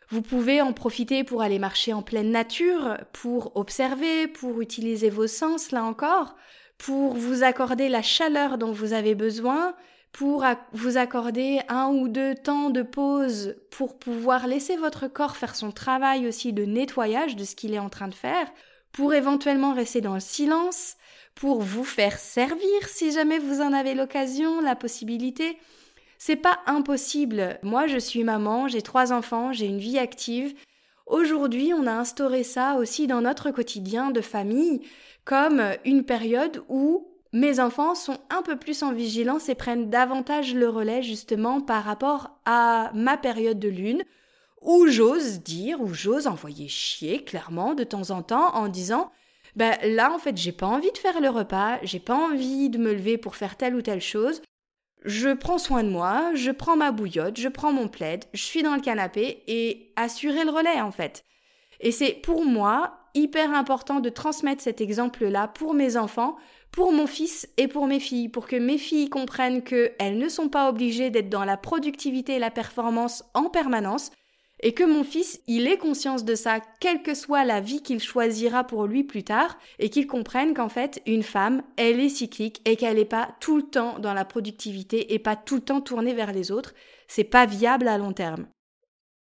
Vous 0.10 0.22
pouvez 0.22 0.62
en 0.62 0.74
profiter 0.74 1.24
pour 1.24 1.42
aller 1.42 1.58
marcher 1.58 1.94
en 1.94 2.02
pleine 2.02 2.32
nature, 2.32 2.98
pour 3.14 3.56
observer, 3.56 4.28
pour 4.28 4.62
utiliser 4.62 5.10
vos 5.10 5.28
sens 5.28 5.72
là 5.72 5.84
encore 5.86 6.36
pour 6.82 7.14
vous 7.14 7.44
accorder 7.44 7.90
la 7.90 8.02
chaleur 8.02 8.58
dont 8.58 8.72
vous 8.72 8.94
avez 8.94 9.14
besoin, 9.14 9.76
pour 10.12 10.44
vous 10.74 10.98
accorder 10.98 11.62
un 11.70 11.90
ou 11.90 12.08
deux 12.08 12.34
temps 12.34 12.72
de 12.72 12.82
pause 12.82 13.56
pour 13.70 14.00
pouvoir 14.00 14.48
laisser 14.48 14.78
votre 14.78 15.08
corps 15.08 15.38
faire 15.38 15.56
son 15.56 15.72
travail 15.72 16.28
aussi 16.28 16.54
de 16.54 16.66
nettoyage 16.66 17.36
de 17.36 17.44
ce 17.44 17.56
qu'il 17.56 17.76
est 17.76 17.80
en 17.80 17.90
train 17.90 18.08
de 18.08 18.16
faire, 18.16 18.52
pour 18.94 19.14
éventuellement 19.14 19.76
rester 19.76 20.02
dans 20.02 20.16
le 20.16 20.20
silence, 20.20 20.96
pour 21.36 21.62
vous 21.62 21.84
faire 21.84 22.18
servir 22.18 22.88
si 22.88 23.12
jamais 23.12 23.38
vous 23.38 23.62
en 23.62 23.74
avez 23.74 23.94
l'occasion, 23.94 24.60
la 24.60 24.76
possibilité. 24.76 25.60
C'est 26.18 26.36
pas 26.36 26.62
impossible. 26.66 27.60
Moi, 27.62 27.86
je 27.86 28.00
suis 28.00 28.24
maman, 28.24 28.68
j'ai 28.68 28.82
trois 28.82 29.14
enfants, 29.14 29.54
j'ai 29.54 29.68
une 29.68 29.78
vie 29.78 30.00
active. 30.00 30.56
Aujourd'hui, 31.08 31.74
on 31.74 31.88
a 31.88 31.94
instauré 31.94 32.44
ça 32.44 32.76
aussi 32.76 33.08
dans 33.08 33.22
notre 33.22 33.52
quotidien 33.52 34.12
de 34.12 34.22
famille 34.22 34.82
comme 35.26 35.62
une 35.86 36.04
période 36.04 36.64
où 36.70 37.08
mes 37.34 37.60
enfants 37.60 37.96
sont 37.96 38.18
un 38.30 38.42
peu 38.42 38.58
plus 38.58 38.84
en 38.84 38.92
vigilance 38.92 39.50
et 39.50 39.56
prennent 39.56 39.90
davantage 39.90 40.54
le 40.54 40.68
relais 40.68 41.02
justement 41.02 41.62
par 41.62 41.84
rapport 41.84 42.40
à 42.46 42.92
ma 42.94 43.18
période 43.18 43.60
de 43.60 43.70
lune, 43.70 44.04
où 44.62 44.88
j'ose 44.88 45.40
dire, 45.40 45.82
où 45.82 45.94
j'ose 45.94 46.28
envoyer 46.28 46.68
chier 46.68 47.24
clairement 47.24 47.74
de 47.74 47.84
temps 47.84 48.12
en 48.12 48.22
temps 48.22 48.54
en 48.56 48.68
disant 48.68 49.12
ben 49.56 49.78
là 49.84 50.14
en 50.14 50.20
fait 50.20 50.38
j'ai 50.38 50.52
pas 50.52 50.68
envie 50.68 50.92
de 50.92 50.98
faire 50.98 51.20
le 51.20 51.30
repas, 51.30 51.80
j'ai 51.84 52.00
pas 52.00 52.16
envie 52.16 52.70
de 52.70 52.78
me 52.78 52.94
lever 52.94 53.18
pour 53.18 53.36
faire 53.36 53.58
telle 53.58 53.76
ou 53.76 53.82
telle 53.82 54.02
chose. 54.02 54.42
Je 55.04 55.30
prends 55.30 55.58
soin 55.58 55.84
de 55.84 55.90
moi, 55.90 56.32
je 56.36 56.52
prends 56.52 56.78
ma 56.78 56.92
bouillotte, 56.92 57.40
je 57.40 57.50
prends 57.50 57.74
mon 57.74 57.88
plaid, 57.88 58.26
je 58.34 58.44
suis 58.44 58.62
dans 58.62 58.76
le 58.76 58.82
canapé 58.82 59.44
et 59.48 59.92
assurer 59.96 60.44
le 60.44 60.52
relais 60.52 60.80
en 60.80 60.92
fait. 60.92 61.26
Et 61.80 61.92
c'est 61.92 62.14
pour 62.14 62.46
moi 62.46 62.98
hyper 63.16 63.52
important 63.52 64.00
de 64.00 64.10
transmettre 64.10 64.62
cet 64.62 64.80
exemple-là 64.80 65.48
pour 65.48 65.74
mes 65.74 65.98
enfants, 65.98 66.36
pour 66.72 66.94
mon 66.94 67.08
fils 67.08 67.50
et 67.58 67.68
pour 67.68 67.88
mes 67.88 68.00
filles, 68.00 68.30
pour 68.30 68.48
que 68.48 68.56
mes 68.56 68.78
filles 68.78 69.10
comprennent 69.10 69.64
qu'elles 69.64 70.18
ne 70.18 70.30
sont 70.30 70.50
pas 70.50 70.70
obligées 70.70 71.10
d'être 71.10 71.30
dans 71.30 71.46
la 71.46 71.58
productivité 71.58 72.36
et 72.36 72.40
la 72.40 72.52
performance 72.52 73.24
en 73.34 73.50
permanence, 73.50 74.12
et 74.62 74.74
que 74.74 74.84
mon 74.84 75.04
fils, 75.04 75.42
il 75.48 75.68
ait 75.68 75.78
conscience 75.78 76.24
de 76.24 76.36
ça, 76.36 76.60
quelle 76.80 77.02
que 77.02 77.14
soit 77.14 77.44
la 77.44 77.62
vie 77.62 77.82
qu'il 77.82 78.00
choisira 78.00 78.64
pour 78.64 78.86
lui 78.86 79.04
plus 79.04 79.24
tard, 79.24 79.58
et 79.80 79.90
qu'il 79.90 80.08
comprenne 80.08 80.54
qu'en 80.54 80.70
fait, 80.70 81.02
une 81.06 81.24
femme, 81.24 81.64
elle 81.78 82.00
est 82.00 82.10
cyclique 82.10 82.62
et 82.66 82.76
qu'elle 82.76 82.98
n'est 82.98 83.06
pas 83.06 83.36
tout 83.40 83.58
le 83.58 83.64
temps 83.64 84.00
dans 84.00 84.14
la 84.14 84.26
productivité 84.26 85.14
et 85.14 85.20
pas 85.20 85.36
tout 85.36 85.56
le 85.56 85.62
temps 85.62 85.82
tournée 85.82 86.14
vers 86.14 86.32
les 86.32 86.52
autres. 86.52 86.74
C'est 87.08 87.24
pas 87.24 87.46
viable 87.46 87.88
à 87.88 87.98
long 87.98 88.14
terme. 88.14 88.48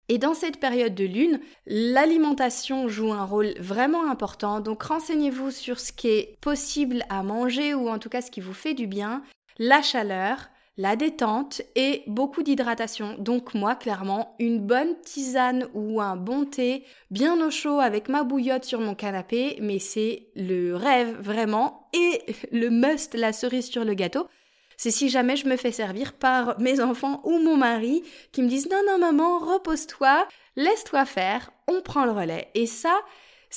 Et 0.07 0.19
dans 0.19 0.35
cette 0.35 0.59
période 0.59 0.93
de 0.93 1.05
lune, 1.05 1.39
l'alimentation 1.65 2.87
joue 2.87 3.11
un 3.11 3.25
rôle 3.25 3.55
vraiment 3.59 4.09
important, 4.09 4.59
donc 4.59 4.83
renseignez-vous 4.83 5.49
sur 5.49 5.79
ce 5.79 5.91
qui 5.91 6.09
est 6.09 6.37
possible 6.41 7.03
à 7.09 7.23
manger 7.23 7.73
ou 7.73 7.89
en 7.89 7.97
tout 7.97 8.09
cas 8.09 8.21
ce 8.21 8.29
qui 8.29 8.39
vous 8.39 8.53
fait 8.53 8.75
du 8.75 8.85
bien, 8.85 9.23
la 9.57 9.81
chaleur, 9.81 10.49
la 10.77 10.95
détente 10.95 11.61
et 11.75 12.03
beaucoup 12.07 12.43
d'hydratation. 12.43 13.15
Donc 13.17 13.53
moi, 13.53 13.75
clairement, 13.75 14.35
une 14.39 14.59
bonne 14.59 14.99
tisane 15.01 15.67
ou 15.73 16.01
un 16.01 16.15
bon 16.15 16.45
thé 16.45 16.83
bien 17.11 17.39
au 17.45 17.49
chaud 17.49 17.79
avec 17.79 18.09
ma 18.09 18.23
bouillotte 18.23 18.65
sur 18.65 18.81
mon 18.81 18.95
canapé, 18.95 19.57
mais 19.61 19.79
c'est 19.79 20.27
le 20.35 20.75
rêve 20.75 21.15
vraiment 21.19 21.89
et 21.93 22.21
le 22.51 22.69
must, 22.69 23.13
la 23.13 23.33
cerise 23.33 23.69
sur 23.69 23.85
le 23.85 23.93
gâteau 23.93 24.27
c'est 24.77 24.91
si 24.91 25.09
jamais 25.09 25.35
je 25.35 25.47
me 25.47 25.55
fais 25.55 25.71
servir 25.71 26.13
par 26.13 26.59
mes 26.59 26.81
enfants 26.81 27.21
ou 27.23 27.39
mon 27.39 27.57
mari 27.57 28.03
qui 28.31 28.41
me 28.41 28.47
disent 28.47 28.69
non, 28.69 28.81
non, 28.87 28.97
maman, 28.97 29.39
repose-toi, 29.39 30.27
laisse-toi 30.55 31.05
faire, 31.05 31.51
on 31.67 31.81
prend 31.81 32.05
le 32.05 32.11
relais. 32.11 32.49
Et 32.55 32.65
ça, 32.65 32.99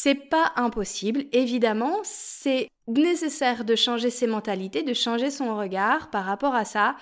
c'est 0.00 0.14
pas 0.14 0.52
impossible. 0.54 1.24
Évidemment, 1.32 1.96
c'est 2.04 2.68
nécessaire 2.86 3.64
de 3.64 3.74
changer 3.74 4.10
ses 4.10 4.28
mentalités, 4.28 4.84
de 4.84 4.94
changer 4.94 5.28
son 5.28 5.56
regard 5.56 6.08
par 6.10 6.24
rapport 6.24 6.54
à 6.54 6.64
ça 6.64 6.94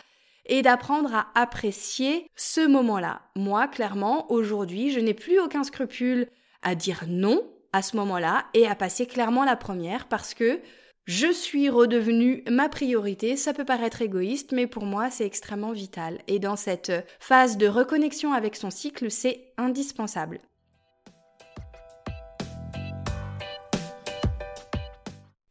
et 0.46 0.62
d'apprendre 0.62 1.14
à 1.14 1.26
apprécier 1.35 2.26
ce 2.37 2.66
moment-là. 2.66 3.20
Moi, 3.37 3.68
clairement, 3.68 4.32
aujourd'hui, 4.32 4.92
je 4.92 5.00
n'ai 5.00 5.12
plus 5.12 5.38
aucun 5.38 5.62
scrupule 5.62 6.26
à 6.62 6.74
dire 6.74 7.04
non 7.06 7.46
à 7.74 7.82
ce 7.82 7.98
moment-là 7.98 8.46
et 8.54 8.66
à 8.66 8.74
passer 8.74 9.04
clairement 9.04 9.44
la 9.44 9.56
première 9.56 10.09
parce 10.09 10.32
que 10.32 10.61
je 11.04 11.30
suis 11.30 11.68
redevenue 11.68 12.44
ma 12.50 12.70
priorité. 12.70 13.37
Ça 13.37 13.52
peut 13.52 13.66
paraître 13.66 14.00
égoïste, 14.00 14.52
mais 14.52 14.66
pour 14.66 14.87
moi, 14.87 15.11
c'est 15.11 15.26
extrêmement 15.26 15.72
vital. 15.72 16.22
Et 16.28 16.38
dans 16.38 16.56
cette 16.56 16.92
phase 17.20 17.59
de 17.59 17.68
reconnexion 17.68 18.32
avec 18.32 18.56
son 18.56 18.70
cycle, 18.70 19.11
c'est 19.11 19.52
indispensable. 19.59 20.40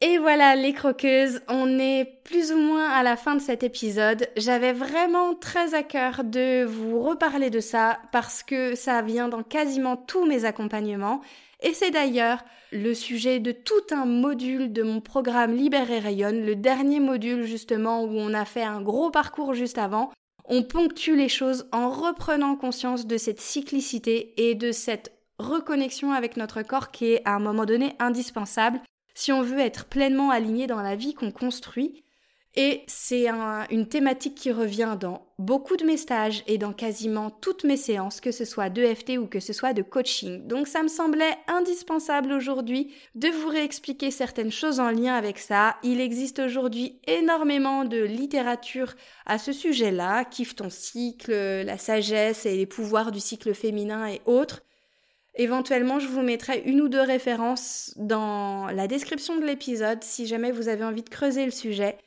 Et 0.08 0.20
voilà 0.20 0.56
les 0.56 0.72
croqueuses, 0.72 1.41
on 1.48 1.80
est 1.80 2.06
plus 2.24 2.52
ou 2.52 2.60
moins 2.60 2.91
à 2.91 3.02
la 3.02 3.18
fin 3.18 3.34
de 3.34 3.41
cet 3.41 3.63
épisode. 3.63 4.28
J'avais 4.38 4.72
vraiment 4.72 5.34
très 5.34 5.74
à 5.74 5.82
cœur 5.82 6.24
de 6.24 6.63
vous 6.63 7.02
reparler 7.02 7.50
de 7.50 7.60
ça 7.60 7.98
parce 8.12 8.44
que 8.44 8.76
ça 8.76 9.02
vient 9.02 9.30
dans 9.30 9.41
quasiment 9.41 9.98
tous 9.98 10.28
mes 10.28 10.46
accompagnements 10.46 11.22
et 11.63 11.74
c'est 11.74 11.89
d'ailleurs 11.89 12.46
le 12.72 12.94
sujet 12.94 13.39
de 13.39 13.52
tout 13.52 13.74
un 13.89 14.06
module 14.06 14.72
de 14.72 14.84
mon 14.84 15.02
programme 15.02 15.56
Libère 15.56 15.89
et 15.89 15.98
Rayonne, 15.98 16.46
le 16.46 16.56
dernier 16.56 17.00
module 17.00 17.44
justement 17.44 18.04
où 18.04 18.12
on 18.12 18.36
a 18.36 18.46
fait 18.46 18.62
un 18.62 18.82
gros 18.82 19.10
parcours 19.10 19.56
juste 19.56 19.80
avant. 19.80 20.12
On 20.48 20.62
ponctue 20.62 21.15
les 21.15 21.30
choses 21.30 21.68
en 21.72 21.89
reprenant 21.89 22.56
conscience 22.56 23.08
de 23.08 23.18
cette 23.18 23.41
cyclicité 23.41 24.36
et 24.38 24.54
de 24.54 24.72
cette 24.72 25.13
reconnexion 25.39 26.12
avec 26.12 26.38
notre 26.38 26.62
corps 26.62 26.91
qui 26.91 27.13
est 27.13 27.24
à 27.26 27.34
un 27.34 27.39
moment 27.39 27.65
donné 27.65 27.96
indispensable 27.98 28.80
si 29.15 29.32
on 29.32 29.41
veut 29.41 29.60
être 29.60 29.86
pleinement 29.86 30.30
aligné 30.30 30.67
dans 30.67 30.82
la 30.82 30.95
vie 30.95 31.15
qu'on 31.15 31.32
construit 31.32 32.06
et 32.58 32.84
c'est 32.88 33.28
une 33.69 33.88
thématique 33.88 34.36
qui 34.36 34.51
revient 34.51 34.95
dans 34.97 35.28
beaucoup 35.38 35.75
de 35.75 35.84
mes 35.84 35.97
stages 35.97 36.41
et 36.47 36.58
dans 36.58 36.71
quasiment 36.71 37.30
toutes 37.30 37.65
mes 37.65 37.75
séances, 37.75 38.21
que 38.21 38.32
ce 38.32 38.45
soit 38.45 38.69
d'EFT 38.69 39.17
ou 39.17 39.28
que 39.28 39.41
ce 39.41 39.51
soit 39.51 39.73
de 39.73 39.82
coaching. 39.82 40.47
Donc 40.47 40.69
ça 40.69 40.82
me 40.82 40.88
semblait 40.88 41.36
indispensable 41.47 42.32
aujourd'hui 42.32 42.93
de 43.15 43.28
vous 43.28 43.49
réexpliquer 43.49 44.10
certaines 44.10 44.54
choses 44.54 44.80
en 44.80 44.89
lien 44.89 45.15
avec 45.15 45.38
ça. 45.38 45.75
Il 45.84 45.99
existe 45.99 46.39
aujourd'hui 46.39 47.01
énormément 47.08 47.84
de 47.84 48.01
littérature 48.01 48.93
à 49.25 49.38
ce 49.38 49.51
sujet-là, 49.51 50.23
kiffe 50.23 50.56
ton 50.56 50.69
cycle, 50.69 51.34
la 51.34 51.78
sagesse 51.78 52.45
et 52.45 52.56
les 52.56 52.65
pouvoirs 52.65 53.12
du 53.12 53.19
cycle 53.19 53.54
féminin 53.54 54.08
et 54.08 54.21
autres. 54.25 54.64
Éventuellement, 55.38 56.00
je 56.00 56.08
vous 56.08 56.21
mettrai 56.21 56.63
une 56.65 56.82
ou 56.82 56.88
deux 56.88 57.02
références 57.02 57.93
dans 57.98 58.67
la 58.67 58.88
description 58.88 59.38
de 59.38 59.45
l'épisode 59.45 60.02
si 60.02 60.28
jamais 60.28 60.52
vous 60.52 60.69
avez 60.69 60.84
envie 60.84 61.04
de 61.04 61.10
creuser 61.10 61.43
le 61.45 61.52
sujet. 61.52 61.98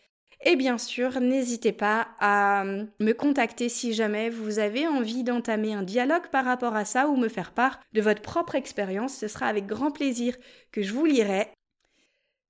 Et 0.45 0.57
bien 0.57 0.79
sûr, 0.79 1.21
n'hésitez 1.21 1.73
pas 1.73 2.09
à 2.21 2.65
euh, 2.65 2.85
me 3.01 3.13
contacter 3.13 3.69
si 3.69 3.93
jamais 3.93 4.31
vous 4.31 4.61
avez 4.61 4.87
envie 4.87 5.25
d'entamer 5.25 5.75
un 5.75 5.83
dialogue 5.83 6.29
par 6.31 6.45
rapport 6.45 6.77
à 6.77 6.85
ça 6.85 7.09
ou 7.09 7.17
me 7.17 7.29
faire 7.29 7.53
part 7.53 7.81
de 7.93 8.01
votre 8.01 8.23
propre 8.23 8.55
expérience. 8.55 9.17
Ce 9.17 9.29
sera 9.29 9.47
avec 9.47 9.67
grand 9.67 9.91
plaisir 9.91 10.37
que 10.71 10.83
je 10.83 10.95
vous 10.95 11.05
lirai. 11.05 11.49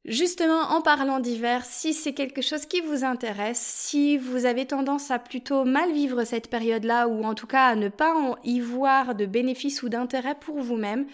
Justement, 0.08 0.62
en 0.70 0.80
parlant 0.80 1.20
d'hiver, 1.20 1.66
si 1.66 1.92
c'est 1.92 2.14
quelque 2.14 2.40
chose 2.40 2.64
qui 2.64 2.80
vous 2.80 3.04
intéresse, 3.04 3.60
si 3.60 4.16
vous 4.16 4.46
avez 4.46 4.64
tendance 4.64 5.10
à 5.10 5.18
plutôt 5.18 5.66
mal 5.66 5.92
vivre 5.92 6.24
cette 6.24 6.48
période-là, 6.48 7.08
ou 7.08 7.24
en 7.24 7.34
tout 7.34 7.46
cas 7.46 7.66
à 7.66 7.74
ne 7.74 7.90
pas 7.90 8.14
y 8.42 8.58
voir 8.60 9.14
de 9.14 9.26
bénéfices 9.26 9.82
ou 9.82 9.90
d'intérêt 9.90 10.34
pour 10.34 10.60
vous-même, 10.60 11.06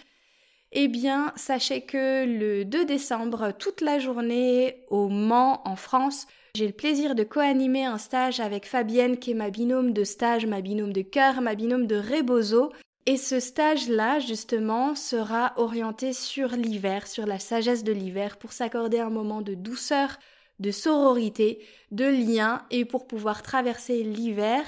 eh 0.71 0.87
bien, 0.87 1.33
sachez 1.35 1.81
que 1.81 2.25
le 2.25 2.63
2 2.63 2.85
décembre, 2.85 3.51
toute 3.59 3.81
la 3.81 3.99
journée 3.99 4.85
au 4.87 5.09
Mans, 5.09 5.61
en 5.65 5.75
France, 5.75 6.25
j'ai 6.55 6.67
le 6.67 6.73
plaisir 6.73 7.15
de 7.15 7.23
co-animer 7.23 7.83
un 7.83 7.97
stage 7.97 8.39
avec 8.39 8.65
Fabienne 8.65 9.17
qui 9.17 9.31
est 9.31 9.35
ma 9.35 9.49
binôme 9.49 9.91
de 9.91 10.05
stage, 10.05 10.45
ma 10.45 10.61
binôme 10.61 10.93
de 10.93 11.01
cœur, 11.01 11.41
ma 11.41 11.55
binôme 11.55 11.85
de 11.85 11.97
rebozo. 11.97 12.71
Et 13.07 13.17
ce 13.17 13.39
stage-là, 13.39 14.19
justement, 14.19 14.95
sera 14.95 15.53
orienté 15.57 16.11
sur 16.11 16.49
l'hiver, 16.49 17.07
sur 17.07 17.27
la 17.27 17.37
sagesse 17.37 17.83
de 17.83 17.91
l'hiver, 17.91 18.37
pour 18.37 18.51
s'accorder 18.51 18.99
un 18.99 19.11
moment 19.11 19.41
de 19.41 19.53
douceur, 19.53 20.17
de 20.59 20.71
sororité, 20.71 21.63
de 21.91 22.05
lien, 22.05 22.65
et 22.71 22.83
pour 22.83 23.05
pouvoir 23.05 23.43
traverser 23.43 24.01
l'hiver 24.03 24.63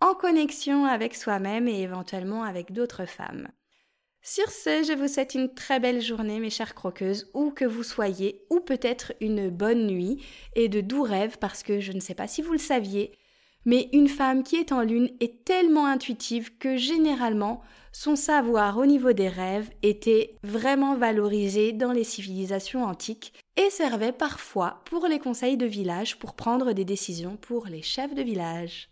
en 0.00 0.14
connexion 0.14 0.84
avec 0.84 1.14
soi-même 1.14 1.68
et 1.68 1.80
éventuellement 1.80 2.42
avec 2.42 2.72
d'autres 2.72 3.06
femmes. 3.06 3.48
Sur 4.22 4.50
ce, 4.50 4.82
je 4.82 4.92
vous 4.92 5.08
souhaite 5.08 5.34
une 5.34 5.54
très 5.54 5.80
belle 5.80 6.02
journée, 6.02 6.40
mes 6.40 6.50
chères 6.50 6.74
croqueuses, 6.74 7.30
où 7.32 7.50
que 7.50 7.64
vous 7.64 7.82
soyez, 7.82 8.44
ou 8.50 8.60
peut-être 8.60 9.14
une 9.20 9.48
bonne 9.48 9.86
nuit 9.86 10.22
et 10.54 10.68
de 10.68 10.82
doux 10.82 11.02
rêves, 11.02 11.38
parce 11.38 11.62
que 11.62 11.80
je 11.80 11.92
ne 11.92 12.00
sais 12.00 12.14
pas 12.14 12.28
si 12.28 12.42
vous 12.42 12.52
le 12.52 12.58
saviez, 12.58 13.12
mais 13.64 13.88
une 13.92 14.08
femme 14.08 14.42
qui 14.42 14.56
est 14.56 14.72
en 14.72 14.82
lune 14.82 15.10
est 15.20 15.44
tellement 15.44 15.86
intuitive 15.86 16.56
que 16.58 16.76
généralement, 16.76 17.62
son 17.92 18.16
savoir 18.16 18.78
au 18.78 18.86
niveau 18.86 19.12
des 19.12 19.28
rêves 19.28 19.70
était 19.82 20.36
vraiment 20.42 20.94
valorisé 20.94 21.72
dans 21.72 21.92
les 21.92 22.04
civilisations 22.04 22.84
antiques 22.84 23.32
et 23.56 23.68
servait 23.70 24.12
parfois 24.12 24.82
pour 24.84 25.06
les 25.06 25.18
conseils 25.18 25.56
de 25.56 25.66
village 25.66 26.18
pour 26.18 26.34
prendre 26.34 26.72
des 26.72 26.84
décisions 26.84 27.36
pour 27.36 27.66
les 27.66 27.82
chefs 27.82 28.14
de 28.14 28.22
village. 28.22 28.88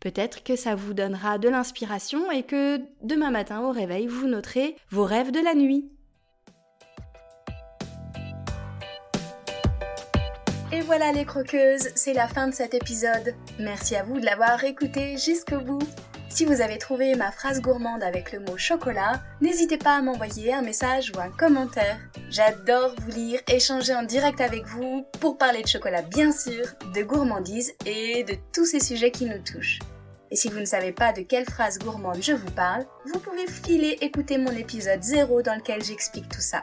Peut-être 0.00 0.42
que 0.42 0.56
ça 0.56 0.74
vous 0.74 0.94
donnera 0.94 1.36
de 1.38 1.48
l'inspiration 1.48 2.30
et 2.30 2.42
que 2.42 2.80
demain 3.02 3.30
matin 3.30 3.60
au 3.60 3.70
réveil, 3.70 4.06
vous 4.06 4.26
noterez 4.26 4.74
vos 4.90 5.04
rêves 5.04 5.30
de 5.30 5.40
la 5.40 5.54
nuit. 5.54 5.90
Voilà 10.90 11.12
les 11.12 11.24
croqueuses, 11.24 11.88
c'est 11.94 12.14
la 12.14 12.26
fin 12.26 12.48
de 12.48 12.52
cet 12.52 12.74
épisode. 12.74 13.32
Merci 13.60 13.94
à 13.94 14.02
vous 14.02 14.18
de 14.18 14.24
l'avoir 14.24 14.64
écouté 14.64 15.16
jusqu'au 15.16 15.60
bout. 15.60 15.86
Si 16.28 16.44
vous 16.44 16.60
avez 16.60 16.78
trouvé 16.78 17.14
ma 17.14 17.30
phrase 17.30 17.60
gourmande 17.60 18.02
avec 18.02 18.32
le 18.32 18.40
mot 18.40 18.56
chocolat, 18.56 19.22
n'hésitez 19.40 19.78
pas 19.78 19.98
à 19.98 20.02
m'envoyer 20.02 20.52
un 20.52 20.62
message 20.62 21.12
ou 21.14 21.20
un 21.20 21.30
commentaire. 21.30 22.00
J'adore 22.28 22.96
vous 22.98 23.10
lire, 23.12 23.38
échanger 23.46 23.94
en 23.94 24.02
direct 24.02 24.40
avec 24.40 24.66
vous 24.66 25.06
pour 25.20 25.38
parler 25.38 25.62
de 25.62 25.68
chocolat 25.68 26.02
bien 26.02 26.32
sûr, 26.32 26.64
de 26.92 27.02
gourmandise 27.02 27.72
et 27.86 28.24
de 28.24 28.34
tous 28.52 28.64
ces 28.64 28.80
sujets 28.80 29.12
qui 29.12 29.26
nous 29.26 29.38
touchent. 29.44 29.78
Et 30.32 30.34
si 30.34 30.48
vous 30.48 30.58
ne 30.58 30.64
savez 30.64 30.90
pas 30.90 31.12
de 31.12 31.22
quelle 31.22 31.44
phrase 31.44 31.78
gourmande 31.78 32.20
je 32.20 32.32
vous 32.32 32.50
parle, 32.50 32.84
vous 33.06 33.20
pouvez 33.20 33.46
filer 33.46 33.96
écouter 34.00 34.38
mon 34.38 34.50
épisode 34.50 35.04
0 35.04 35.42
dans 35.42 35.54
lequel 35.54 35.84
j'explique 35.84 36.28
tout 36.28 36.40
ça. 36.40 36.62